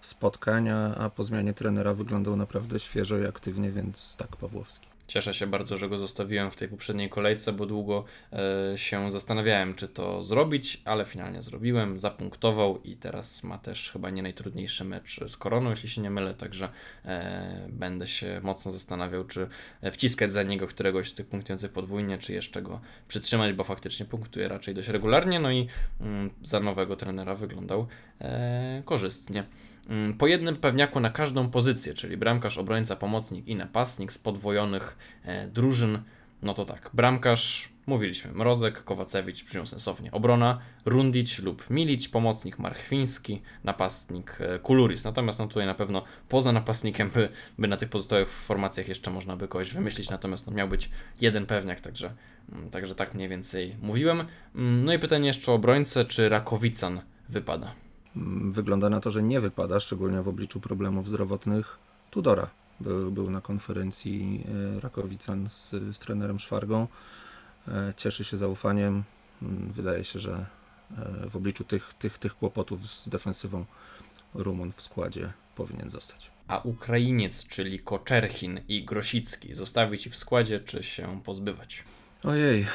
[0.00, 4.86] spotkań, a po zmianie trenera wyglądał naprawdę świeżo i aktywnie, więc tak, Pawłowski.
[5.10, 9.74] Cieszę się bardzo, że go zostawiłem w tej poprzedniej kolejce, bo długo e, się zastanawiałem,
[9.74, 15.20] czy to zrobić, ale finalnie zrobiłem, zapunktował i teraz ma też chyba nie najtrudniejszy mecz
[15.26, 16.68] z Koroną, jeśli się nie mylę, także
[17.04, 19.48] e, będę się mocno zastanawiał, czy
[19.92, 24.48] wciskać za niego któregoś z tych punktujących podwójnie, czy jeszcze go przytrzymać, bo faktycznie punktuje
[24.48, 25.68] raczej dość regularnie, no i
[26.00, 27.86] mm, za nowego trenera wyglądał
[28.20, 29.44] e, korzystnie.
[29.90, 34.96] Mm, po jednym pewniaku na każdą pozycję, czyli bramkarz, obrońca, pomocnik i napastnik z podwojonych
[35.24, 36.02] e, drużyn.
[36.42, 40.12] No to tak, bramkarz, mówiliśmy, Mrozek, Kowacewicz, brzmią sensownie.
[40.12, 45.04] Obrona, Rundić lub Milić, pomocnik Marchwiński, napastnik e, Kuluris.
[45.04, 49.36] Natomiast no tutaj na pewno poza napastnikiem by, by na tych pozostałych formacjach jeszcze można
[49.36, 52.14] by kogoś wymyślić, natomiast no miał być jeden pewniak, także,
[52.52, 54.20] mm, także tak mniej więcej mówiłem.
[54.54, 57.89] Mm, no i pytanie jeszcze o obrońcę, czy Rakowican wypada?
[58.50, 61.78] Wygląda na to, że nie wypada, szczególnie w obliczu problemów zdrowotnych
[62.10, 62.50] Tudora.
[62.80, 64.44] Był, był na konferencji
[64.76, 66.88] e, Rakowican z, z trenerem Szwargą.
[67.68, 69.02] E, cieszy się zaufaniem.
[69.42, 70.46] Mm, wydaje się, że
[70.98, 73.64] e, w obliczu tych, tych, tych kłopotów z defensywą
[74.34, 76.30] Rumun w składzie powinien zostać.
[76.48, 81.84] A Ukrainiec, czyli Koczerchin i Grosicki, zostawić w składzie, czy się pozbywać?
[82.24, 82.66] Ojej.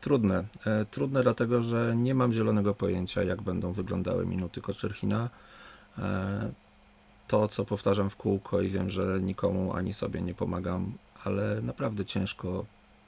[0.00, 0.44] Trudne.
[0.66, 5.30] E, trudne dlatego, że nie mam zielonego pojęcia, jak będą wyglądały minuty Koczerchina.
[5.98, 6.52] E,
[7.28, 10.92] to, co powtarzam w kółko i wiem, że nikomu ani sobie nie pomagam,
[11.24, 12.64] ale naprawdę ciężko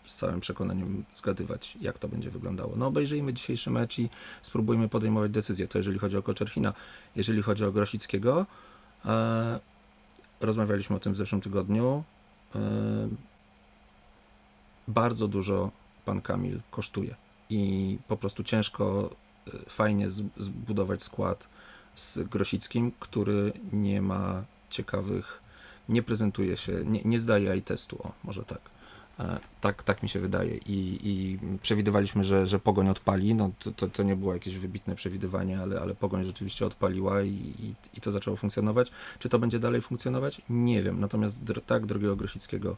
[0.07, 2.73] z całym przekonaniem zgadywać, jak to będzie wyglądało.
[2.77, 4.09] No obejrzyjmy dzisiejszy mecz i
[4.43, 5.69] spróbujmy podejmować decyzję.
[5.69, 6.73] To jeżeli chodzi o Koczerchina.
[7.17, 8.47] Jeżeli chodzi o Grosickiego,
[9.05, 9.61] e,
[10.41, 12.05] rozmawialiśmy o tym w zeszłym tygodniu.
[14.89, 15.71] Bardzo dużo
[16.11, 17.15] pan Kamil kosztuje.
[17.51, 19.11] I po prostu ciężko
[19.49, 21.49] y, fajnie zbudować skład
[21.95, 25.41] z Grosickim, który nie ma ciekawych,
[25.89, 28.61] nie prezentuje się, nie, nie zdaje i testu, o, może tak.
[29.21, 30.57] E, Tak, tak mi się wydaje.
[30.57, 33.35] I, i przewidywaliśmy, że, że Pogoń odpali.
[33.35, 37.29] No, to, to, to nie było jakieś wybitne przewidywanie, ale, ale Pogoń rzeczywiście odpaliła i,
[37.65, 38.91] i, i to zaczęło funkcjonować.
[39.19, 40.43] Czy to będzie dalej funkcjonować?
[40.51, 41.01] Nie wiem.
[41.01, 42.77] Natomiast dr- tak, drogiego Grosickiego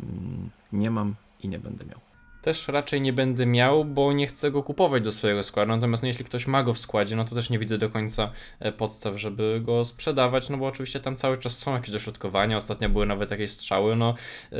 [0.00, 2.00] mm, nie mam i nie będę miał.
[2.46, 5.72] Też raczej nie będę miał, bo nie chcę go kupować do swojego składu.
[5.72, 8.30] Natomiast no, jeśli ktoś ma go w składzie, no to też nie widzę do końca
[8.60, 12.56] e, podstaw, żeby go sprzedawać, no bo oczywiście tam cały czas są jakieś dośrodkowania.
[12.56, 13.96] Ostatnio były nawet jakieś strzały.
[13.96, 14.14] No,
[14.52, 14.58] yy,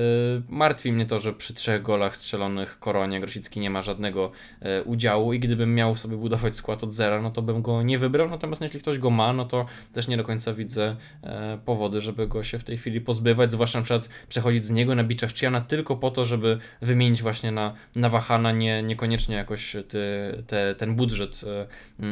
[0.48, 5.32] martwi mnie to, że przy trzech golach strzelonych Koronie Grosicki nie ma żadnego e, udziału
[5.32, 8.28] i gdybym miał sobie budować skład od zera, no to bym go nie wybrał.
[8.28, 12.00] Natomiast no, jeśli ktoś go ma, no to też nie do końca widzę e, powody,
[12.00, 15.32] żeby go się w tej chwili pozbywać, zwłaszcza na przykład przechodzić z niego na biczach
[15.32, 19.98] Chiana tylko po to, żeby wymienić właśnie na, na Wahana, nie, niekoniecznie jakoś ty,
[20.46, 21.66] te, ten budżet e,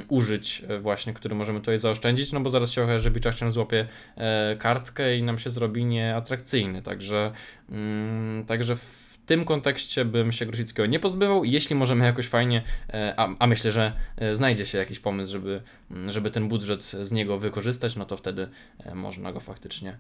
[0.09, 3.51] użyć e, właśnie, który możemy tutaj zaoszczędzić, no bo zaraz się okaże, że biczach Chian
[3.51, 7.33] złapie e, kartkę i nam się zrobi nieatrakcyjny, także,
[7.71, 11.45] mm, także w tym kontekście bym się Grosickiego nie pozbywał.
[11.45, 12.63] Jeśli możemy jakoś fajnie,
[13.17, 13.93] a, a myślę, że
[14.33, 15.63] znajdzie się jakiś pomysł, żeby,
[16.09, 18.49] żeby ten budżet z niego wykorzystać, no to wtedy
[18.95, 19.97] można go faktycznie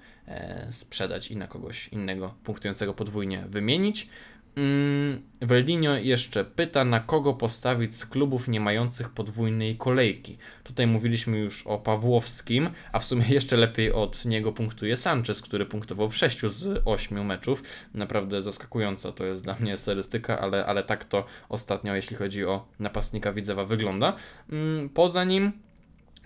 [0.70, 4.08] sprzedać i na kogoś innego punktującego podwójnie wymienić.
[4.56, 10.38] Mm, Veldinho jeszcze pyta, na kogo postawić z klubów nie mających podwójnej kolejki.
[10.64, 15.66] Tutaj mówiliśmy już o Pawłowskim, a w sumie jeszcze lepiej od niego punktuje Sanchez, który
[15.66, 17.62] punktował w 6 z 8 meczów.
[17.94, 22.68] Naprawdę zaskakująca to jest dla mnie statystyka, ale, ale tak to ostatnio, jeśli chodzi o
[22.78, 24.16] napastnika Widzewa, wygląda.
[24.50, 25.63] Mm, Poza nim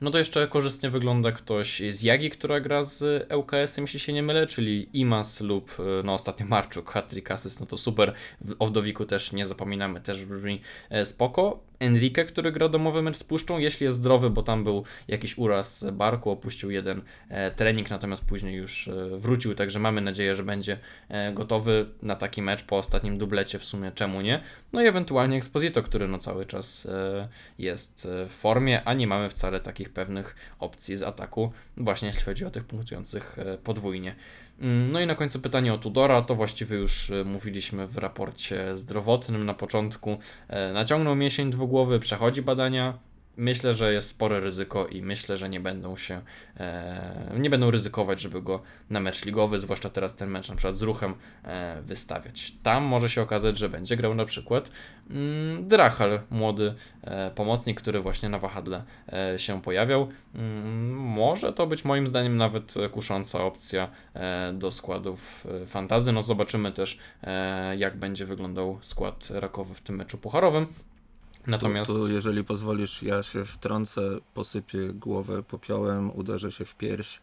[0.01, 4.23] no to jeszcze korzystnie wygląda ktoś z Jagi, która gra z ŁKS-em, jeśli się nie
[4.23, 8.15] mylę, czyli Imas lub e, no ostatnio Marczuk, hat-trick assist, no to super.
[8.41, 11.68] W- O Wdowiku też nie zapominamy, też brzmi e, spoko.
[11.81, 15.85] Enrique, który gra domowy mecz z Puszczą, jeśli jest zdrowy, bo tam był jakiś uraz
[15.93, 20.79] barku, opuścił jeden e, trening, natomiast później już e, wrócił, także mamy nadzieję, że będzie
[21.09, 24.41] e, gotowy na taki mecz po ostatnim dublecie w sumie, czemu nie?
[24.73, 26.89] No i ewentualnie Exposito, który no cały czas
[27.59, 32.45] jest w formie, a nie mamy wcale takich pewnych opcji z ataku, właśnie jeśli chodzi
[32.45, 34.15] o tych punktujących podwójnie.
[34.61, 38.77] Mm, No i na końcu pytanie o Tudora, to właściwie już e, mówiliśmy w raporcie
[38.77, 40.19] zdrowotnym na początku.
[40.49, 42.99] E, Naciągnął mięsień dwugłowy, przechodzi badania.
[43.39, 46.21] Myślę, że jest spore ryzyko i myślę, że nie będą się,
[46.57, 50.77] e, nie będą ryzykować, żeby go na mecz ligowy, zwłaszcza teraz ten mecz na przykład
[50.77, 52.53] z ruchem, e, wystawiać.
[52.63, 54.71] Tam może się okazać, że będzie grał na przykład
[55.11, 60.09] mm, Drachal, młody e, pomocnik, który właśnie na wahadle e, się pojawiał.
[60.35, 66.13] Mm, może to być moim zdaniem nawet kusząca opcja e, do składów e, fantazy.
[66.13, 66.99] No zobaczymy też,
[67.77, 70.67] jak będzie wyglądał skład rakowy w tym meczu pucharowym.
[71.47, 74.03] Natomiast To, to jeżeli pozwolisz, ja się wtrącę,
[74.35, 77.21] posypię głowę popiołem, uderzę się w pierś,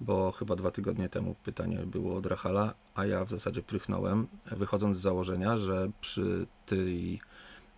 [0.00, 4.96] bo chyba dwa tygodnie temu pytanie było od Rachala, a ja w zasadzie prychnąłem, wychodząc
[4.96, 7.20] z założenia, że przy tej,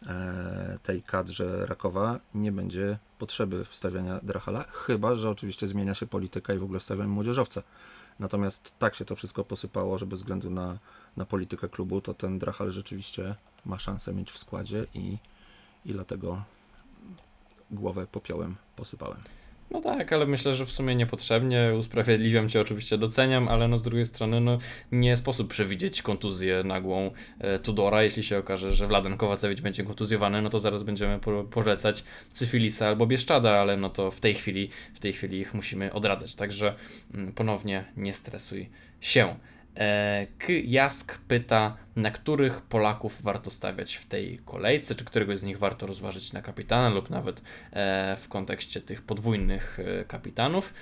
[0.07, 6.55] e, tej kadrze Rakowa nie będzie potrzeby wstawiania Drachala, chyba, że oczywiście zmienia się polityka
[6.55, 7.63] i w ogóle wstawiamy młodzieżowca.
[8.19, 10.79] Natomiast tak się to wszystko posypało, że bez względu na,
[11.17, 13.35] na politykę klubu, to ten Drachal rzeczywiście
[13.67, 15.19] ma szansę mieć w składzie i,
[15.85, 16.43] i dlatego
[17.71, 19.21] głowę popiołem posypałem.
[19.71, 21.73] No tak, ale myślę, że w sumie niepotrzebnie.
[21.79, 24.59] Usprawiedliwiam cię, oczywiście doceniam, ale no z drugiej strony no
[24.93, 28.03] nie sposób przewidzieć kontuzję nagłą e, Tudora.
[28.03, 32.89] Jeśli się okaże, że Wladen Kowacewicz będzie kontuzjowany, no to zaraz będziemy po, polecać Cyfilisa
[32.89, 36.35] albo Bieszczada, ale no to w tej chwili, w tej chwili ich musimy odradzać.
[36.35, 36.75] Także
[37.15, 38.71] mm, ponownie nie stresuj
[39.01, 39.37] się.
[39.77, 40.53] E, K.
[40.65, 45.87] Jask pyta, na których Polaków warto stawiać w tej kolejce, czy któregoś z nich warto
[45.87, 50.75] rozważyć na kapitana lub nawet e, w kontekście tych podwójnych e, kapitanów.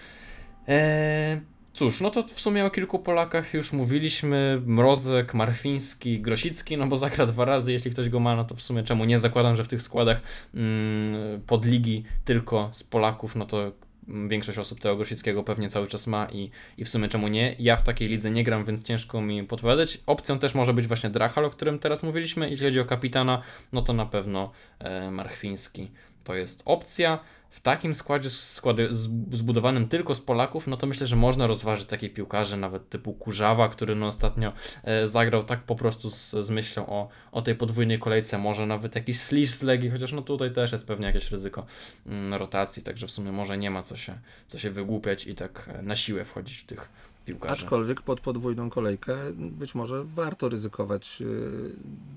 [1.72, 4.62] Cóż, no to w sumie o kilku Polakach już mówiliśmy.
[4.66, 8.62] Mrozek, Marfiński, Grosicki, no bo zagra dwa razy, jeśli ktoś go ma, no to w
[8.62, 9.18] sumie czemu nie?
[9.18, 10.20] Zakładam, że w tych składach
[10.54, 13.72] mm, podligi tylko z Polaków, no to
[14.08, 17.56] większość osób tego Grosickiego pewnie cały czas ma i, i w sumie czemu nie?
[17.58, 19.98] Ja w takiej lidze nie gram, więc ciężko mi podpowiadać.
[20.06, 22.50] Opcją też może być właśnie Drachal, o którym teraz mówiliśmy.
[22.50, 25.90] Jeśli chodzi o kapitana, no to na pewno e, Marchwiński
[26.24, 27.18] to jest opcja.
[27.52, 28.88] W takim składzie składy,
[29.32, 33.68] zbudowanym tylko z Polaków, no to myślę, że można rozważyć takie piłkarze, nawet typu Kurzawa,
[33.68, 34.52] który no ostatnio
[34.84, 38.94] e, zagrał tak po prostu z, z myślą o, o tej podwójnej kolejce, może nawet
[38.94, 41.66] jakiś slish z Legii, chociaż no tutaj też jest pewnie jakieś ryzyko
[42.06, 45.70] mm, rotacji, także w sumie może nie ma co się, co się wygłupiać i tak
[45.74, 46.88] e, na siłę wchodzić w tych
[47.24, 47.52] piłkarzy.
[47.52, 51.72] Aczkolwiek pod podwójną kolejkę być może warto ryzykować, yy,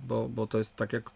[0.08, 1.12] bo, bo to jest tak jak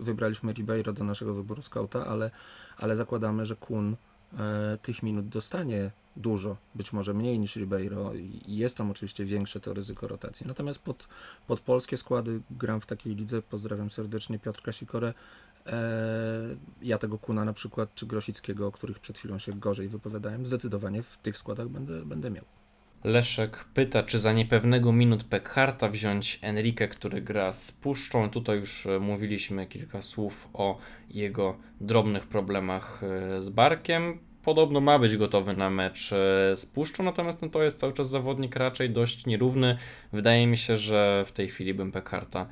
[0.00, 2.30] wybraliśmy Ribeiro do naszego wyboru skauta, ale,
[2.76, 3.96] ale zakładamy, że Kun
[4.38, 9.60] e, tych minut dostanie dużo, być może mniej niż Ribeiro i jest tam oczywiście większe
[9.60, 10.46] to ryzyko rotacji.
[10.46, 11.08] Natomiast pod,
[11.46, 15.14] pod polskie składy gram w takiej lidze, pozdrawiam serdecznie Piotrka Sikorę,
[15.66, 15.82] e,
[16.82, 21.02] ja tego Kuna na przykład, czy Grosickiego, o których przed chwilą się gorzej wypowiadałem, zdecydowanie
[21.02, 22.44] w tych składach będę, będę miał.
[23.04, 28.30] Leszek pyta, czy za niepewnego minut Pekharta wziąć Enrique, który gra z Puszczą.
[28.30, 30.78] Tutaj już e, mówiliśmy kilka słów o
[31.10, 34.18] jego drobnych problemach e, z barkiem.
[34.44, 38.10] Podobno ma być gotowy na mecz e, z Puszczą, natomiast no, to jest cały czas
[38.10, 39.78] zawodnik raczej dość nierówny.
[40.12, 42.46] Wydaje mi się, że w tej chwili bym Pekharta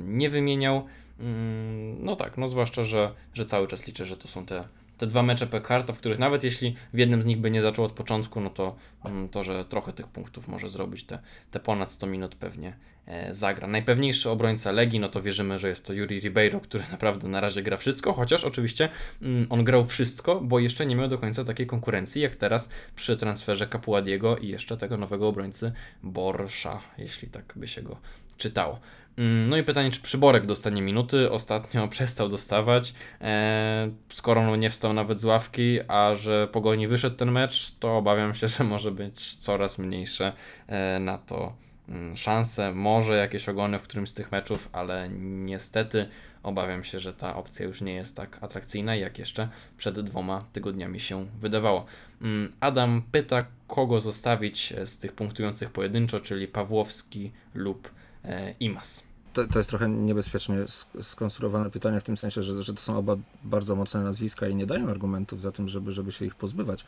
[0.00, 0.86] nie wymieniał.
[1.20, 4.64] Mm, no tak, no zwłaszcza, że, że cały czas liczę, że to są te
[4.98, 7.84] te dwa mecze Pekarta, w których nawet jeśli w jednym z nich by nie zaczął
[7.84, 11.18] od początku, no to mm, to, że trochę tych punktów może zrobić, te,
[11.50, 13.66] te ponad 100 minut pewnie e, zagra.
[13.66, 17.62] Najpewniejszy obrońca Legii, no to wierzymy, że jest to Yuri Ribeiro, który naprawdę na razie
[17.62, 18.88] gra wszystko, chociaż oczywiście
[19.22, 23.16] mm, on grał wszystko, bo jeszcze nie miał do końca takiej konkurencji, jak teraz przy
[23.16, 27.96] transferze Capuadiego i jeszcze tego nowego obrońcy Borsza, jeśli tak by się go
[28.36, 28.80] czytało.
[29.18, 31.30] Mm, no i pytanie, czy Przyborek dostanie minuty.
[31.30, 32.94] Ostatnio przestał dostawać.
[33.20, 38.34] E, skoro nie wstał nawet z ławki, a że Pogoni wyszedł ten mecz, to obawiam
[38.34, 40.32] się, że może być coraz mniejsze
[40.66, 41.52] e, na to
[41.88, 42.74] mm, szanse.
[42.74, 46.08] Może jakieś ogony w którymś z tych meczów, ale niestety
[46.42, 51.00] obawiam się, że ta opcja już nie jest tak atrakcyjna, jak jeszcze przed dwoma tygodniami
[51.00, 51.86] się wydawało.
[52.22, 57.90] Mm, Adam pyta, kogo zostawić z tych punktujących pojedynczo, czyli Pawłowski lub
[58.24, 60.56] e, Imas to, to jest trochę niebezpiecznie
[61.02, 64.66] skonstruowane pytanie w tym sensie, że, że to są oba bardzo mocne nazwiska i nie
[64.66, 66.84] dają argumentów za tym, żeby, żeby się ich pozbywać.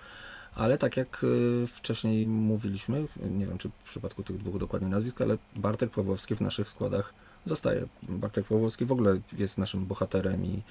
[0.54, 5.20] Ale tak jak y, wcześniej mówiliśmy, nie wiem czy w przypadku tych dwóch dokładnie nazwisk,
[5.20, 7.86] ale Bartek Pawłowski w naszych składach zostaje.
[8.02, 10.62] Bartek Pawłowski w ogóle jest naszym bohaterem i,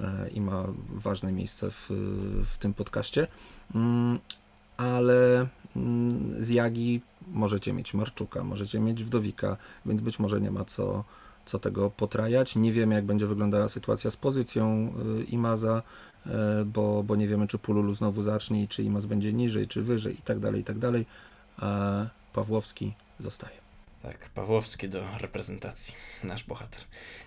[0.00, 1.86] e, i ma ważne miejsce w,
[2.44, 3.26] w tym podcaście.
[4.76, 10.64] Ale mm, z Jagi możecie mieć Marczuka, możecie mieć Wdowika, więc być może nie ma
[10.64, 11.04] co,
[11.44, 12.56] co tego potrajać.
[12.56, 15.82] Nie wiemy, jak będzie wyglądała sytuacja z pozycją y, Imaza,
[16.26, 16.30] y,
[16.64, 20.22] bo, bo nie wiemy, czy Pululu znowu zacznie, czy Imaz będzie niżej, czy wyżej i
[20.22, 21.06] tak dalej, i tak dalej.
[21.58, 23.56] A Pawłowski zostaje.
[24.02, 26.80] Tak, Pawłowski do reprezentacji, nasz bohater.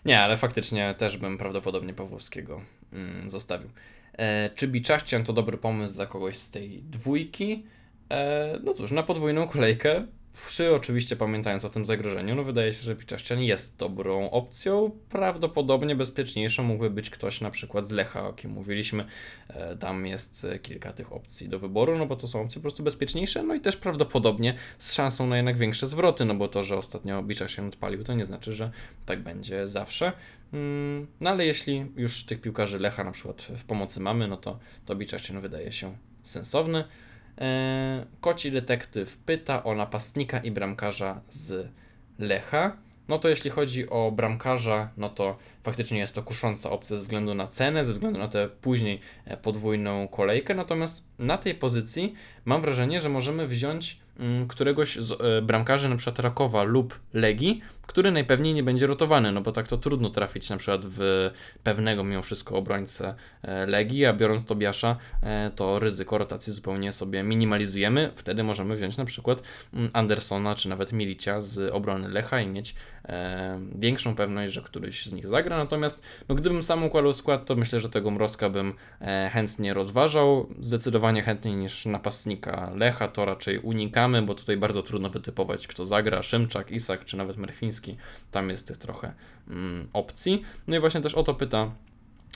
[0.05, 2.61] Nie, ale faktycznie też bym prawdopodobnie Pawłowskiego
[2.93, 3.69] mm, zostawił.
[4.17, 7.65] E, czy Biczaścian to dobry pomysł za kogoś z tej dwójki?
[8.11, 10.07] E, no cóż, na podwójną kolejkę,
[10.47, 14.91] przy oczywiście pamiętając o tym zagrożeniu, no wydaje się, że Piczaszczan jest dobrą opcją.
[15.09, 19.05] Prawdopodobnie bezpieczniejszą mógłby być ktoś na przykład z Lecha, o kim mówiliśmy.
[19.47, 22.83] E, tam jest kilka tych opcji do wyboru, no bo to są opcje po prostu
[22.83, 26.77] bezpieczniejsze, no i też prawdopodobnie z szansą na jednak większe zwroty, no bo to, że
[26.77, 28.71] ostatnio Biczaszczan odpalił, to nie znaczy, że
[29.05, 30.11] tak będzie zawsze.
[30.53, 34.59] Mm, no ale jeśli już tych piłkarzy Lecha na przykład w pomocy mamy, no to,
[34.85, 36.83] to Biczaszczan wydaje się sensowny.
[37.37, 41.71] E, koci detektyw pyta o napastnika i bramkarza z
[42.19, 42.77] Lecha.
[43.07, 47.33] No to jeśli chodzi o bramkarza, no to faktycznie jest to kusząca opcja ze względu
[47.33, 50.55] na cenę, ze względu na tę później e, podwójną kolejkę.
[50.55, 52.13] Natomiast na tej pozycji
[52.45, 58.11] mam wrażenie, że możemy wziąć mm, któregoś z e, bramkarzy, przykład Rakowa lub Legii, który
[58.11, 61.29] najpewniej nie będzie rotowany, no bo tak to trudno trafić na przykład w
[61.63, 67.23] pewnego mimo wszystko obrońcę e, Legii, a biorąc Tobiasza, e, to ryzyko rotacji zupełnie sobie
[67.23, 68.11] minimalizujemy.
[68.15, 72.75] Wtedy możemy wziąć na przykład mm, Andersona czy nawet Milicia z obrony Lecha i mieć
[73.05, 75.57] e, większą pewność, że któryś z nich zagra.
[75.57, 78.73] Natomiast no, gdybym sam układał skład, to myślę, że tego Mrozka bym
[79.31, 80.49] chętnie rozważał.
[80.59, 86.21] Zdecydowanie chętniej niż napastnika Lecha, to raczej unikamy, bo tutaj bardzo trudno wytypować, kto zagra.
[86.21, 87.78] Szymczak, Isak czy nawet Merfiński
[88.31, 89.13] tam jest tych trochę
[89.47, 90.41] mm, opcji.
[90.67, 91.71] No i właśnie też o to pyta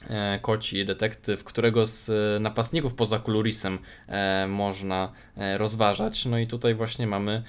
[0.09, 5.11] e, koci detektyw, którego z e, napastników poza Kulurisem e, można
[5.57, 6.25] rozważać.
[6.25, 7.43] No i tutaj właśnie mamy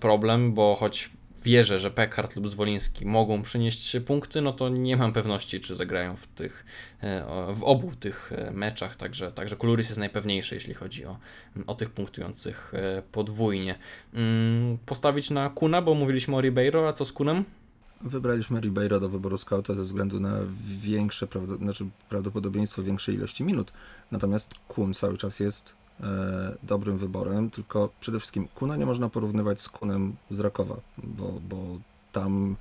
[0.00, 1.10] problem, bo choć
[1.42, 6.16] wierzę, że Pekart lub Zwoliński mogą przynieść punkty, no to nie mam pewności, czy zagrają
[6.16, 6.64] w tych,
[7.00, 7.24] e,
[7.54, 11.18] w obu tych meczach, także, także Kuluris jest najpewniejszy, jeśli chodzi o,
[11.66, 12.72] o tych punktujących
[13.12, 13.78] podwójnie.
[14.14, 17.44] Mm, postawić na Kuna, bo mówiliśmy o Ribeiro, a co z Kunem?
[18.00, 20.38] Wybraliśmy Ribeiro do wyboru skauta ze względu na
[20.80, 21.26] większe,
[21.58, 23.72] znaczy prawdopodobieństwo większej ilości minut.
[24.10, 25.79] Natomiast Kun cały czas jest e,
[26.62, 31.56] dobrym wyborem, tylko przede wszystkim Kuna nie można porównywać z Kunem z Rakowa, bo, bo
[32.12, 32.56] tam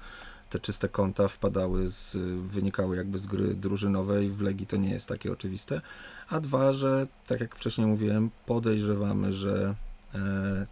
[0.49, 5.07] te czyste konta wpadały, z, wynikały jakby z gry drużynowej, w Legii to nie jest
[5.07, 5.81] takie oczywiste.
[6.29, 9.75] A dwa, że tak jak wcześniej mówiłem, podejrzewamy, że
[10.15, 10.67] e,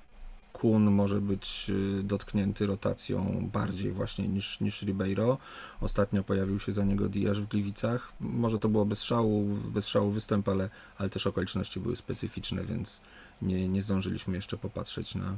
[0.57, 5.37] Kun może być y, dotknięty rotacją bardziej właśnie niż, niż Ribeiro.
[5.81, 8.13] Ostatnio pojawił się za niego Diasz w Gliwicach.
[8.19, 13.01] Może to było bez szału, bez szału występ, ale, ale też okoliczności były specyficzne, więc
[13.41, 15.37] nie, nie zdążyliśmy jeszcze popatrzeć na,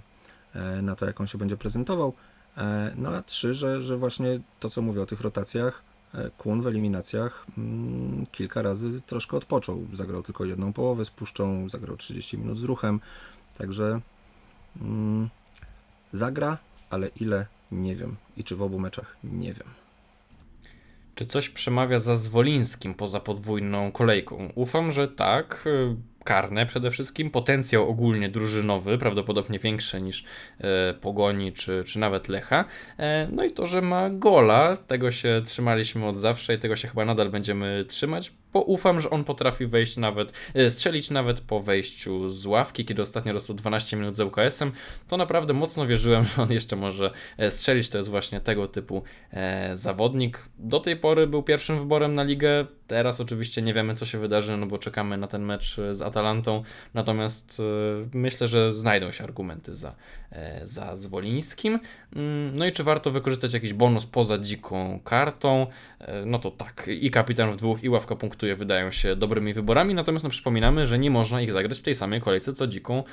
[0.53, 2.13] e, na to, jak on się będzie prezentował.
[2.57, 6.61] E, No a trzy, że, że właśnie to, co mówię o tych rotacjach, e, Kun
[6.61, 9.87] w eliminacjach mm, kilka razy troszkę odpoczął.
[9.93, 12.99] Zagrał tylko jedną połowę z puszczą, zagrał 30 minut z ruchem,
[13.57, 14.01] także
[14.81, 15.29] mm,
[16.11, 16.57] zagra,
[16.89, 18.15] ale ile nie wiem.
[18.37, 19.67] I czy w obu meczach nie wiem.
[21.15, 24.51] Czy coś przemawia za Zwolińskim poza podwójną kolejką?
[24.55, 25.65] Ufam, że tak.
[26.29, 30.23] Karne przede wszystkim, potencjał ogólnie drużynowy, prawdopodobnie większy niż
[30.61, 32.65] e, Pogoni czy, czy nawet Lecha.
[32.99, 36.87] E, no i to, że ma gola, tego się trzymaliśmy od zawsze i tego się
[36.87, 41.59] chyba nadal będziemy trzymać, bo ufam, że on potrafi wejść nawet, e, strzelić nawet po
[41.59, 44.71] wejściu z ławki, kiedy ostatnio dostał 12 minut z ŁKS-em,
[45.07, 47.11] to naprawdę mocno wierzyłem, że on jeszcze może
[47.49, 49.03] strzelić, to jest właśnie tego typu
[49.73, 50.49] zawodnik.
[50.59, 54.57] Do tej pory był pierwszym wyborem na ligę, teraz oczywiście nie wiemy co się wydarzy,
[54.57, 56.63] no bo czekamy na ten mecz e, z Atalantą,
[56.93, 57.63] natomiast e,
[58.13, 59.95] myślę, że znajdą się argumenty za,
[60.31, 61.79] e, za Zwolińskim.
[62.15, 65.67] Mm, No i czy warto wykorzystać jakiś bonus poza dziką kartą?
[66.25, 70.23] No to tak, i kapitan w dwóch, i ławka punktuje wydają się dobrymi wyborami, natomiast
[70.23, 73.03] no przypominamy, że nie można ich zagrać w tej samej kolejce co dziką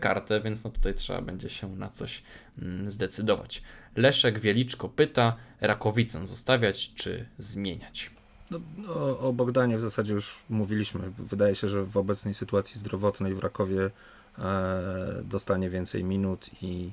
[0.00, 2.22] kartę, więc no tutaj trzeba będzie się na coś
[2.58, 3.62] mm, zdecydować.
[3.96, 8.15] Leszek Wieliczko pyta, Rakowicę zostawiać czy zmieniać?
[8.50, 11.12] No, o, o Bogdanie w zasadzie już mówiliśmy.
[11.18, 13.90] Wydaje się, że w obecnej sytuacji zdrowotnej w Rakowie
[14.38, 16.90] e, dostanie więcej minut i,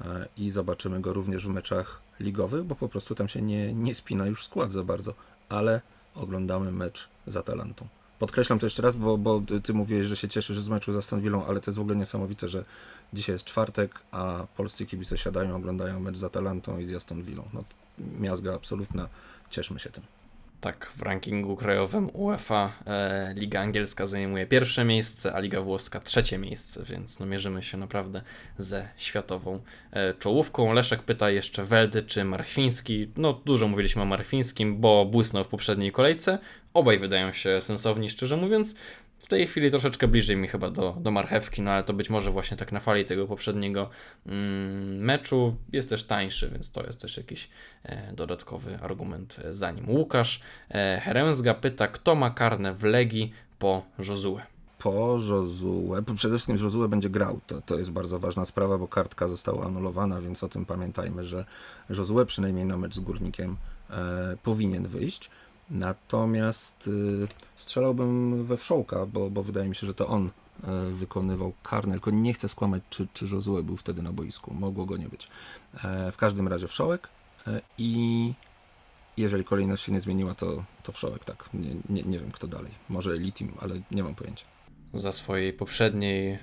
[0.00, 3.94] e, i zobaczymy go również w meczach ligowych, bo po prostu tam się nie, nie
[3.94, 5.14] spina już skład za bardzo.
[5.48, 5.80] Ale
[6.14, 7.88] oglądamy mecz z Atalantą.
[8.18, 11.20] Podkreślam to jeszcze raz, bo, bo ty mówiłeś, że się cieszysz z meczu z Aston
[11.20, 12.64] Villą, ale to jest w ogóle niesamowite, że
[13.12, 17.48] dzisiaj jest czwartek, a polscy kibice siadają, oglądają mecz z Atalantą i z Aston Villą.
[17.52, 17.64] No,
[18.20, 19.08] miazga absolutna,
[19.50, 20.04] cieszmy się tym.
[20.64, 26.38] Tak, w rankingu krajowym UEFA e, Liga Angielska zajmuje pierwsze miejsce, a Liga Włoska trzecie
[26.38, 28.22] miejsce, więc no, mierzymy się naprawdę
[28.58, 29.60] ze światową
[29.92, 30.72] e, czołówką.
[30.72, 33.08] Leszek pyta jeszcze Weldy czy Marchwiński.
[33.16, 36.38] No dużo mówiliśmy o Marchwińskim, bo błysnął w poprzedniej kolejce.
[36.74, 38.76] Obaj wydają się sensowni, szczerze mówiąc.
[39.24, 42.30] W tej chwili troszeczkę bliżej mi chyba do, do marchewki, no ale to być może
[42.30, 43.90] właśnie tak na fali tego poprzedniego
[44.26, 47.48] mm, meczu jest też tańszy, więc to jest też jakiś
[47.82, 49.90] e, dodatkowy argument za nim.
[49.90, 54.40] Łukasz e, Heręzga pyta, kto ma karne w Legii po Josue.
[54.78, 57.40] po Josue, przede wszystkim Josue będzie grał.
[57.46, 61.44] To, to jest bardzo ważna sprawa, bo kartka została anulowana, więc o tym pamiętajmy, że
[61.90, 63.56] Josue przynajmniej na mecz z Górnikiem
[63.90, 65.30] e, powinien wyjść.
[65.70, 70.30] Natomiast y, strzelałbym we Wszołka, bo, bo wydaje mi się, że to on
[70.64, 74.54] e, wykonywał karne, tylko nie chcę skłamać, czy, czy Josue był wtedy na boisku.
[74.54, 75.28] Mogło go nie być.
[75.84, 77.08] E, w każdym razie Wszołek
[77.46, 78.32] e, i
[79.16, 81.48] jeżeli kolejność się nie zmieniła, to, to Wszołek, tak.
[81.54, 82.72] Nie, nie, nie wiem kto dalej.
[82.88, 84.53] Może Elitim, ale nie mam pojęcia.
[84.94, 86.38] Za swojej poprzedniej e,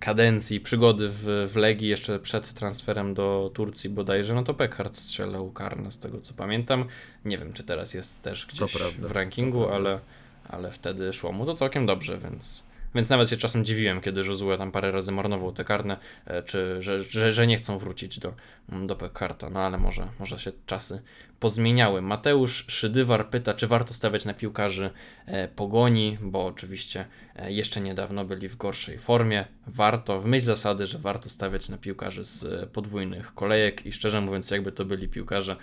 [0.00, 5.50] kadencji, przygody w, w Legii, jeszcze przed transferem do Turcji bodajże, no to Pekard strzelał
[5.50, 6.84] karne z tego co pamiętam.
[7.24, 10.00] Nie wiem, czy teraz jest też gdzieś w rankingu, ale,
[10.48, 12.64] ale wtedy szło mu to całkiem dobrze, więc,
[12.96, 16.82] więc nawet się czasem dziwiłem, kiedy Josue tam parę razy marnował te karne, e, czy
[16.82, 18.34] że, że, że nie chcą wrócić do,
[18.68, 21.02] do Pekarta, no ale może, może się czasy
[21.40, 22.02] pozmieniały.
[22.02, 24.90] Mateusz Szydywar pyta, czy warto stawiać na piłkarzy
[25.26, 29.44] e, Pogoni, bo oczywiście e, jeszcze niedawno byli w gorszej formie.
[29.66, 34.50] Warto, w myśl zasady, że warto stawiać na piłkarzy z podwójnych kolejek i szczerze mówiąc,
[34.50, 35.56] jakby to byli piłkarze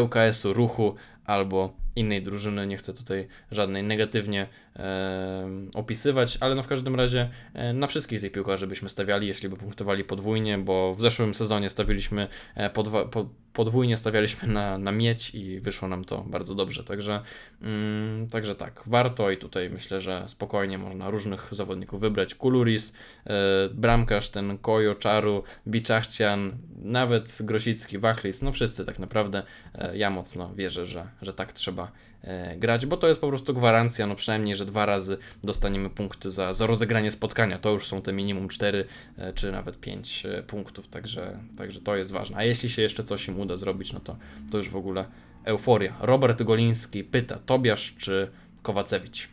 [0.00, 0.94] ŁKS-u, Ruchu
[1.24, 7.30] albo innej drużyny, nie chcę tutaj żadnej negatywnie e, opisywać, ale no w każdym razie
[7.54, 11.68] e, na wszystkich tych piłkarzy byśmy stawiali, jeśli by punktowali podwójnie, bo w zeszłym sezonie
[11.68, 16.84] stawiliśmy e, podwa, po, podwójnie stawialiśmy na, na miedź i wyszło nam to bardzo dobrze,
[16.84, 17.22] także,
[17.62, 22.94] mm, także tak, warto i tutaj myślę, że spokojnie można różnych zawodników wybrać, Kuluris,
[23.26, 23.32] e,
[23.74, 29.42] bramkarz ten Kojo, Czaru, Biczachcian, nawet Grosicki, Wachlis, no wszyscy tak naprawdę,
[29.74, 31.83] e, ja mocno wierzę, że, że tak trzeba
[32.22, 36.30] e, grać, bo to jest po prostu gwarancja, no przynajmniej, że dwa razy dostaniemy punkty
[36.30, 38.84] za, za rozegranie spotkania, to już są te minimum 4
[39.18, 42.36] e, czy nawet 5 e, punktów, także, także to jest ważne.
[42.36, 44.16] A jeśli się jeszcze coś im uda zrobić, no to,
[44.50, 45.04] to już w ogóle
[45.44, 45.96] euforia.
[46.00, 48.30] Robert Goliński pyta, Tobiasz czy
[48.62, 49.28] Kowacewicz?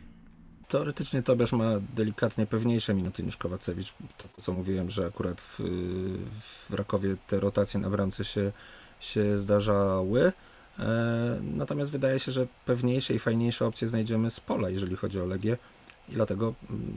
[0.72, 3.92] Teoretycznie Tobiasz ma delikatnie pewniejsze minuty niż Kowacewicz.
[4.18, 5.60] To, to co mówiłem, że akurat w,
[6.40, 8.52] w Rakowie te rotacje na bramce się,
[9.00, 10.32] się zdarzały.
[10.78, 10.84] E,
[11.42, 15.56] natomiast wydaje się, że pewniejsze i fajniejsze opcje znajdziemy z pola, jeżeli chodzi o Legię.
[16.08, 16.96] I dlatego mm,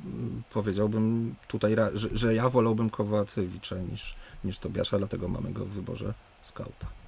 [0.00, 6.14] mm, powiedziałbym tutaj, że ja wolałbym Kowacewicza niż, niż Tobiasza, dlatego mamy go w wyborze
[6.42, 7.01] skauta.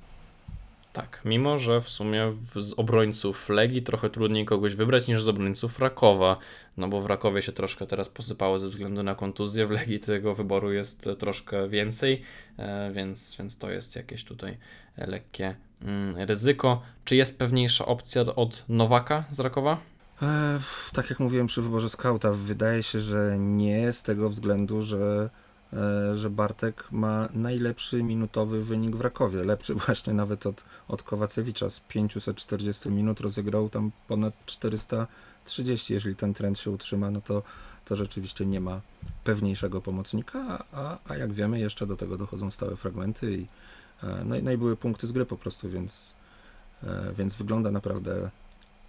[0.94, 5.78] Tak, mimo że w sumie z obrońców Legii trochę trudniej kogoś wybrać niż z obrońców
[5.78, 6.36] Rakowa,
[6.76, 10.34] no bo w Rakowie się troszkę teraz posypało ze względu na kontuzję, w Legii tego
[10.34, 12.22] wyboru jest e, troszkę więcej,
[12.58, 14.56] e, więc, więc to jest jakieś tutaj
[14.98, 16.82] e, lekkie mm, ryzyko.
[17.04, 19.80] Czy jest pewniejsza opcja od Nowaka z Rakowa?
[20.92, 25.30] Tak jak mówiłem przy wyborze skauta, wydaje się, że nie z tego względu, że,
[26.14, 29.44] że Bartek ma najlepszy minutowy wynik w Rakowie.
[29.44, 31.70] Lepszy właśnie nawet od, od Kowacewicza.
[31.70, 35.94] Z 540 minut rozegrał tam ponad 430.
[35.94, 37.42] Jeżeli ten trend się utrzyma, no to,
[37.84, 38.80] to rzeczywiście nie ma
[39.24, 43.46] pewniejszego pomocnika, a, a jak wiemy, jeszcze do tego dochodzą stałe fragmenty i,
[44.02, 46.16] e, no, i- no i były punkty z gry po prostu, więc,
[46.82, 48.30] e, więc wygląda naprawdę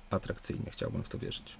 [0.09, 1.57] atrakcyjnie, chciałbym w to wierzyć.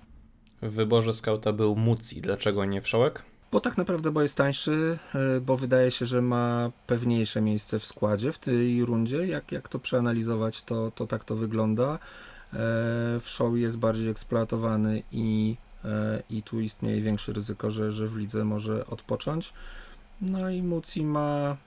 [0.62, 3.24] W wyborze skauta był Muci, dlaczego nie Wszołek?
[3.52, 7.86] Bo tak naprawdę, bo jest tańszy, e, bo wydaje się, że ma pewniejsze miejsce w
[7.86, 9.28] składzie w tej rundzie.
[9.28, 11.94] Jak, jak to przeanalizować, to, to tak to wygląda.
[11.94, 11.98] E,
[13.20, 18.16] W show jest bardziej eksploatowany i, e, i tu istnieje większe ryzyko, że, że w
[18.18, 19.54] lidze może odpocząć.
[20.22, 21.58] No i Muci ma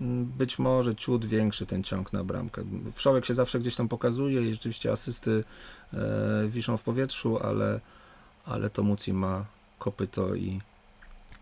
[0.00, 2.64] mm, być może ciut większy ten ciąg na bramkę.
[2.94, 5.44] Wszołek się zawsze gdzieś tam pokazuje i rzeczywiście asysty
[6.48, 7.80] wiszą w powietrzu, ale,
[8.46, 9.44] ale to Muci ma
[9.78, 10.60] kopyto i,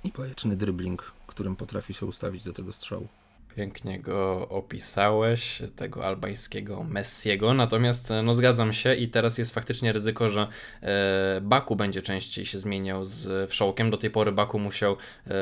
[0.05, 3.09] i bajeczny dribbling, którym potrafi się ustawić do tego strzału.
[3.57, 7.55] Pięknie go opisałeś, tego albańskiego Messiego.
[7.55, 10.49] Natomiast e, no zgadzam się i teraz jest faktycznie ryzyko, że
[10.83, 13.91] e, Baku będzie częściej się zmieniał z wszołkiem.
[13.91, 14.97] Do tej pory Baku musiał
[15.27, 15.35] e,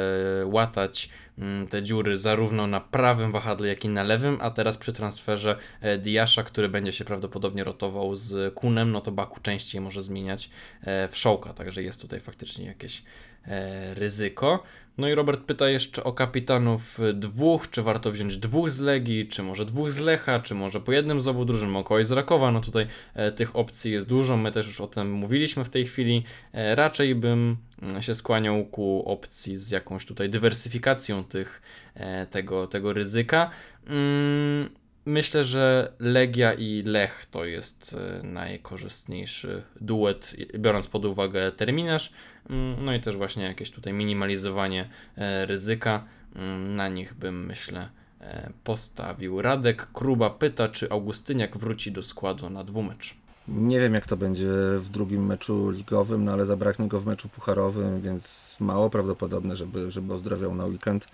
[0.47, 4.93] łatać mm, te dziury zarówno na prawym wahadle, jak i na lewym, a teraz przy
[4.93, 10.03] transferze e, Diasza, który będzie się prawdopodobnie rotował z Kunem, no to Baku częściej może
[10.03, 10.51] zmieniać
[10.83, 13.03] e, wszołka, także jest tutaj faktycznie jakieś
[13.47, 14.63] e, ryzyko.
[14.99, 19.29] No i Robert pyta jeszcze o kapitanów y, dwóch, czy warto wziąć dwóch z Legii,
[19.29, 22.13] czy może dwóch z Lecha, czy może po jednym z obu drużyn, może kogoś z
[22.13, 25.69] Rakowa, no tutaj e, tych opcji jest dużo, my też już o tym mówiliśmy w
[25.69, 31.63] tej chwili, e, raczej bym mm, się skłaniał ku opcji z jakąś tutaj dywersyfikacją tych,
[31.95, 33.51] e, tego, tego ryzyka.
[33.87, 34.71] Mm,
[35.09, 42.13] Myślę, że Legia i Lech to jest e, najkorzystniejszy duet, biorąc pod uwagę terminarz.
[42.51, 46.05] Mm, No i też właśnie jakieś tutaj minimalizowanie e, ryzyka.
[46.35, 47.89] Mm, Na nich bym myślę
[48.21, 49.43] e, postawił.
[49.43, 53.15] Radek Kruba pyta, czy Augustyniak wróci do składu na dwumecz.
[53.49, 57.29] Nie wiem, jak to będzie w drugim meczu ligowym, no ale zabraknie go w meczu
[57.29, 61.09] pucharowym, więc mało prawdopodobne, żeby, żeby ozdrowiał na weekend.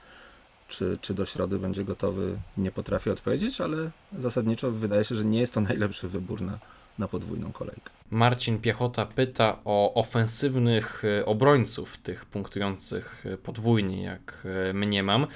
[0.68, 5.40] Czy, czy do środy będzie gotowy, nie potrafię odpowiedzieć, ale zasadniczo wydaje się, że nie
[5.40, 6.58] jest to najlepszy wybór na,
[6.98, 7.90] na podwójną kolejkę.
[8.12, 15.26] Marcin Piechota pyta o ofensywnych e, obrońców, tych punktujących e, podwójnie, jak e, mniemam.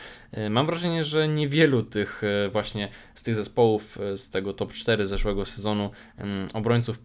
[0.51, 5.91] Mam wrażenie, że niewielu tych właśnie z tych zespołów z tego top 4 zeszłego sezonu
[6.53, 6.99] obrońców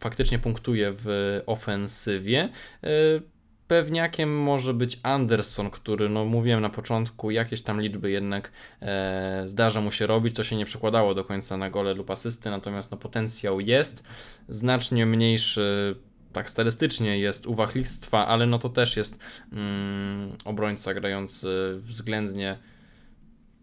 [0.00, 2.48] faktycznie punktuje w ofensywie.
[3.68, 8.52] Pewniakiem może być Anderson, który, no mówiłem na początku, jakieś tam liczby jednak
[8.82, 10.36] e, zdarza mu się robić.
[10.36, 14.04] To się nie przekładało do końca na gole lub asysty, natomiast no, potencjał jest.
[14.48, 15.96] Znacznie mniejszy,
[16.32, 19.20] tak statystycznie, jest u wachlictwa, ale no to też jest
[19.52, 22.58] mm, obrońca grający względnie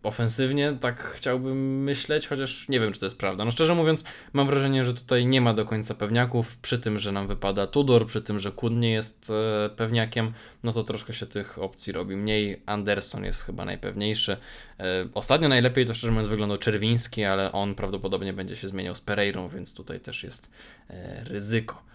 [0.03, 3.45] ofensywnie, tak chciałbym myśleć, chociaż nie wiem, czy to jest prawda.
[3.45, 7.11] No szczerze mówiąc, mam wrażenie, że tutaj nie ma do końca pewniaków, przy tym, że
[7.11, 9.31] nam wypada Tudor, przy tym, że Kun nie jest
[9.65, 10.33] e, pewniakiem,
[10.63, 12.61] no to troszkę się tych opcji robi mniej.
[12.65, 14.37] Anderson jest chyba najpewniejszy.
[14.79, 19.01] E, ostatnio najlepiej to szczerze mówiąc wyglądał Czerwiński, ale on prawdopodobnie będzie się zmieniał z
[19.01, 20.51] Pereirą, więc tutaj też jest
[20.89, 21.88] e, ryzyko.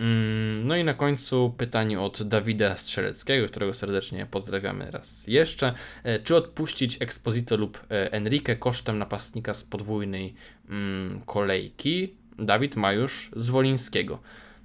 [0.00, 5.74] Mm, No i na końcu pytanie od Dawida Strzeleckiego, którego serdecznie pozdrawiamy raz jeszcze.
[6.04, 10.34] E, Czy odpuścić Exposito lub e, Enrique kosztem napastnika z podwójnej
[10.70, 12.14] mm, kolejki?
[12.38, 14.18] Dawid ma już z Wolińskiego.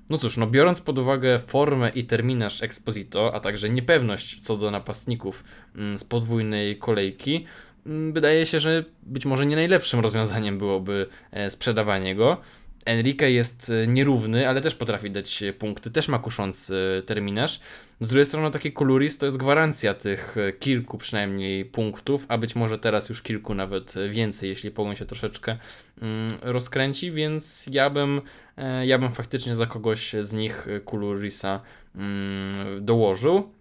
[0.09, 4.71] No cóż, no biorąc pod uwagę formę i terminarz Exposito, a także niepewność co do
[4.71, 5.43] napastników
[5.75, 7.45] mm, z podwójnej kolejki,
[7.85, 12.37] mm, wydaje się, że być może nie najlepszym rozwiązaniem byłoby e, sprzedawanie go.
[12.85, 17.59] Enrique jest e, nierówny, ale też potrafi dać e, punkty, też ma kuszący terminarz.
[18.01, 22.55] Z drugiej strony taki Kuluris to jest gwarancja tych e, kilku przynajmniej punktów, a być
[22.55, 25.57] może teraz już kilku nawet więcej, jeśli pogoń się troszeczkę
[26.01, 28.21] mm, rozkręci, więc ja bym,
[28.57, 31.61] e, ja bym faktycznie za kogoś z nich e, Kulurisa
[31.95, 33.51] mm, dołożył,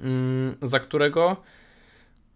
[0.00, 1.36] mm, za którego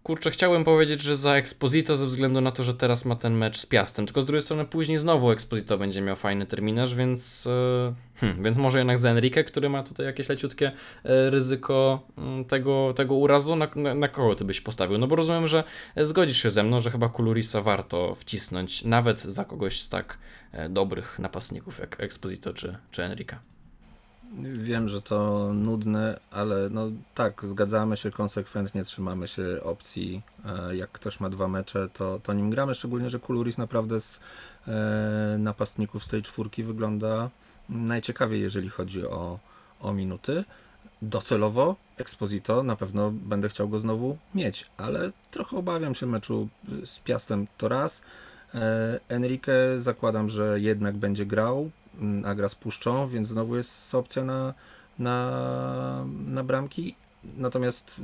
[0.02, 3.58] Kurczę, chciałem powiedzieć, że za Exposito ze względu na to, że teraz ma ten mecz
[3.58, 7.94] z Piastem, tylko z drugiej strony później znowu Exposito będzie miał fajny terminarz, więc, e,
[8.14, 10.72] hmm, więc może jednak za Enrique, który ma tutaj jakieś leciutkie
[11.04, 14.98] e, ryzyko mm, tego, tego urazu, na, na, na kogo ty byś postawił?
[14.98, 19.22] No bo rozumiem, że e, zgodzisz się ze mną, że chyba Kulurisa warto wcisnąć nawet
[19.22, 20.18] za kogoś z tak
[20.70, 23.36] dobrych napastników jak Exposito czy, czy Enrique.
[24.42, 30.22] Wiem, że to nudne, ale no tak, zgadzamy się, konsekwentnie trzymamy się opcji.
[30.44, 34.20] E, Jak ktoś ma dwa mecze, to, to nim gramy, szczególnie, że Kuluris naprawdę z
[34.68, 37.30] e, napastników z tej czwórki wygląda
[37.68, 39.38] najciekawiej, jeżeli chodzi o,
[39.80, 40.44] o minuty.
[41.02, 46.48] Docelowo Exposito na pewno będę chciał go znowu mieć, ale trochę obawiam się meczu
[46.84, 48.02] z Piastem to raz.
[48.54, 51.70] E, Enrique zakładam, że jednak będzie grał,
[52.24, 52.48] a gra
[53.08, 54.54] więc znowu jest opcja na,
[54.98, 56.96] na, na bramki.
[57.36, 58.00] Natomiast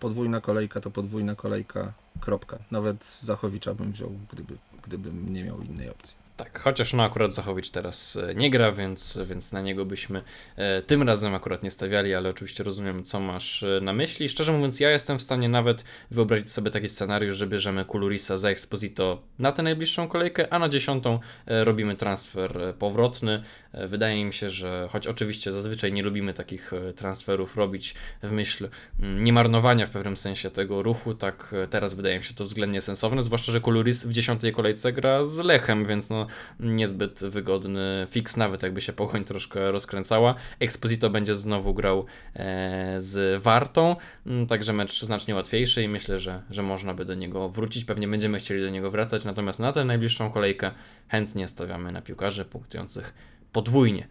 [0.00, 2.58] podwójna kolejka to podwójna kolejka, kropka.
[2.70, 6.19] Nawet Zachowicza bym wziął, gdyby, gdybym nie miał innej opcji.
[6.44, 10.22] Tak, chociaż no akurat Zachowicz teraz e, nie gra, więc, więc na niego byśmy
[10.56, 14.28] e, tym razem akurat nie stawiali, ale oczywiście rozumiem, co masz e, na myśli.
[14.28, 18.50] Szczerze mówiąc, ja jestem w stanie nawet wyobrazić sobie taki scenariusz, że bierzemy Kulurisa za
[18.50, 23.42] Exposito na tę najbliższą kolejkę, a na dziesiątą robimy transfer powrotny.
[23.74, 28.68] Wydaje mi się, że choć oczywiście zazwyczaj nie lubimy takich transferów robić w myśl
[29.00, 33.22] mm, niemarnowania w pewnym sensie tego ruchu, tak teraz wydaje mi się to względnie sensowne,
[33.22, 36.26] zwłaszcza, że Kuluris w dziesiątej kolejce gra z Lechem, więc no
[36.60, 40.34] niezbyt wygodny fix, nawet jakby się pogoń troszkę rozkręcała.
[40.60, 46.42] Exposito będzie znowu grał e, z Wartą, mm, także mecz znacznie łatwiejszy i myślę, że,
[46.50, 47.84] że można by do niego wrócić.
[47.84, 50.70] Pewnie będziemy chcieli do niego wracać, natomiast na tę najbliższą kolejkę
[51.08, 53.14] chętnie stawiamy na piłkarzy punktujących
[53.52, 54.08] podwójnie.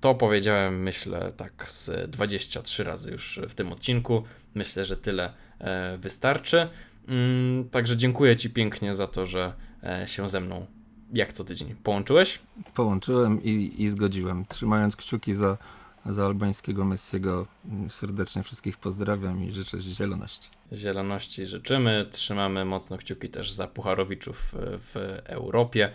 [0.00, 4.22] To powiedziałem, myślę, tak z 23 razy już w tym odcinku.
[4.54, 6.68] Myślę, że tyle e, wystarczy.
[7.08, 9.52] Mm, Także dziękuję Ci pięknie za to, że
[9.82, 10.66] e, się ze mną
[11.12, 12.38] jak co tydzień połączyłeś.
[12.74, 14.44] Połączyłem i, i zgodziłem.
[14.48, 15.58] Trzymając kciuki za,
[16.06, 20.48] za albańskiego Messiego, mm, serdecznie wszystkich pozdrawiam i życzę zieloności.
[20.72, 22.06] Zieloności życzymy.
[22.10, 25.92] Trzymamy mocno kciuki też za Pucharowiczów e, w Europie.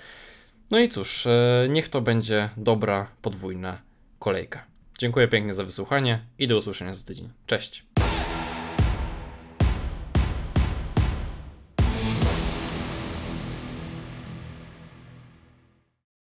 [0.72, 3.78] No i cóż, e, niech to będzie dobra, podwójna
[4.20, 4.64] kolejka.
[5.00, 7.30] Dziękuję pięknie za wysłuchanie i do usłyszenia za tydzień.
[7.48, 7.91] Cześć.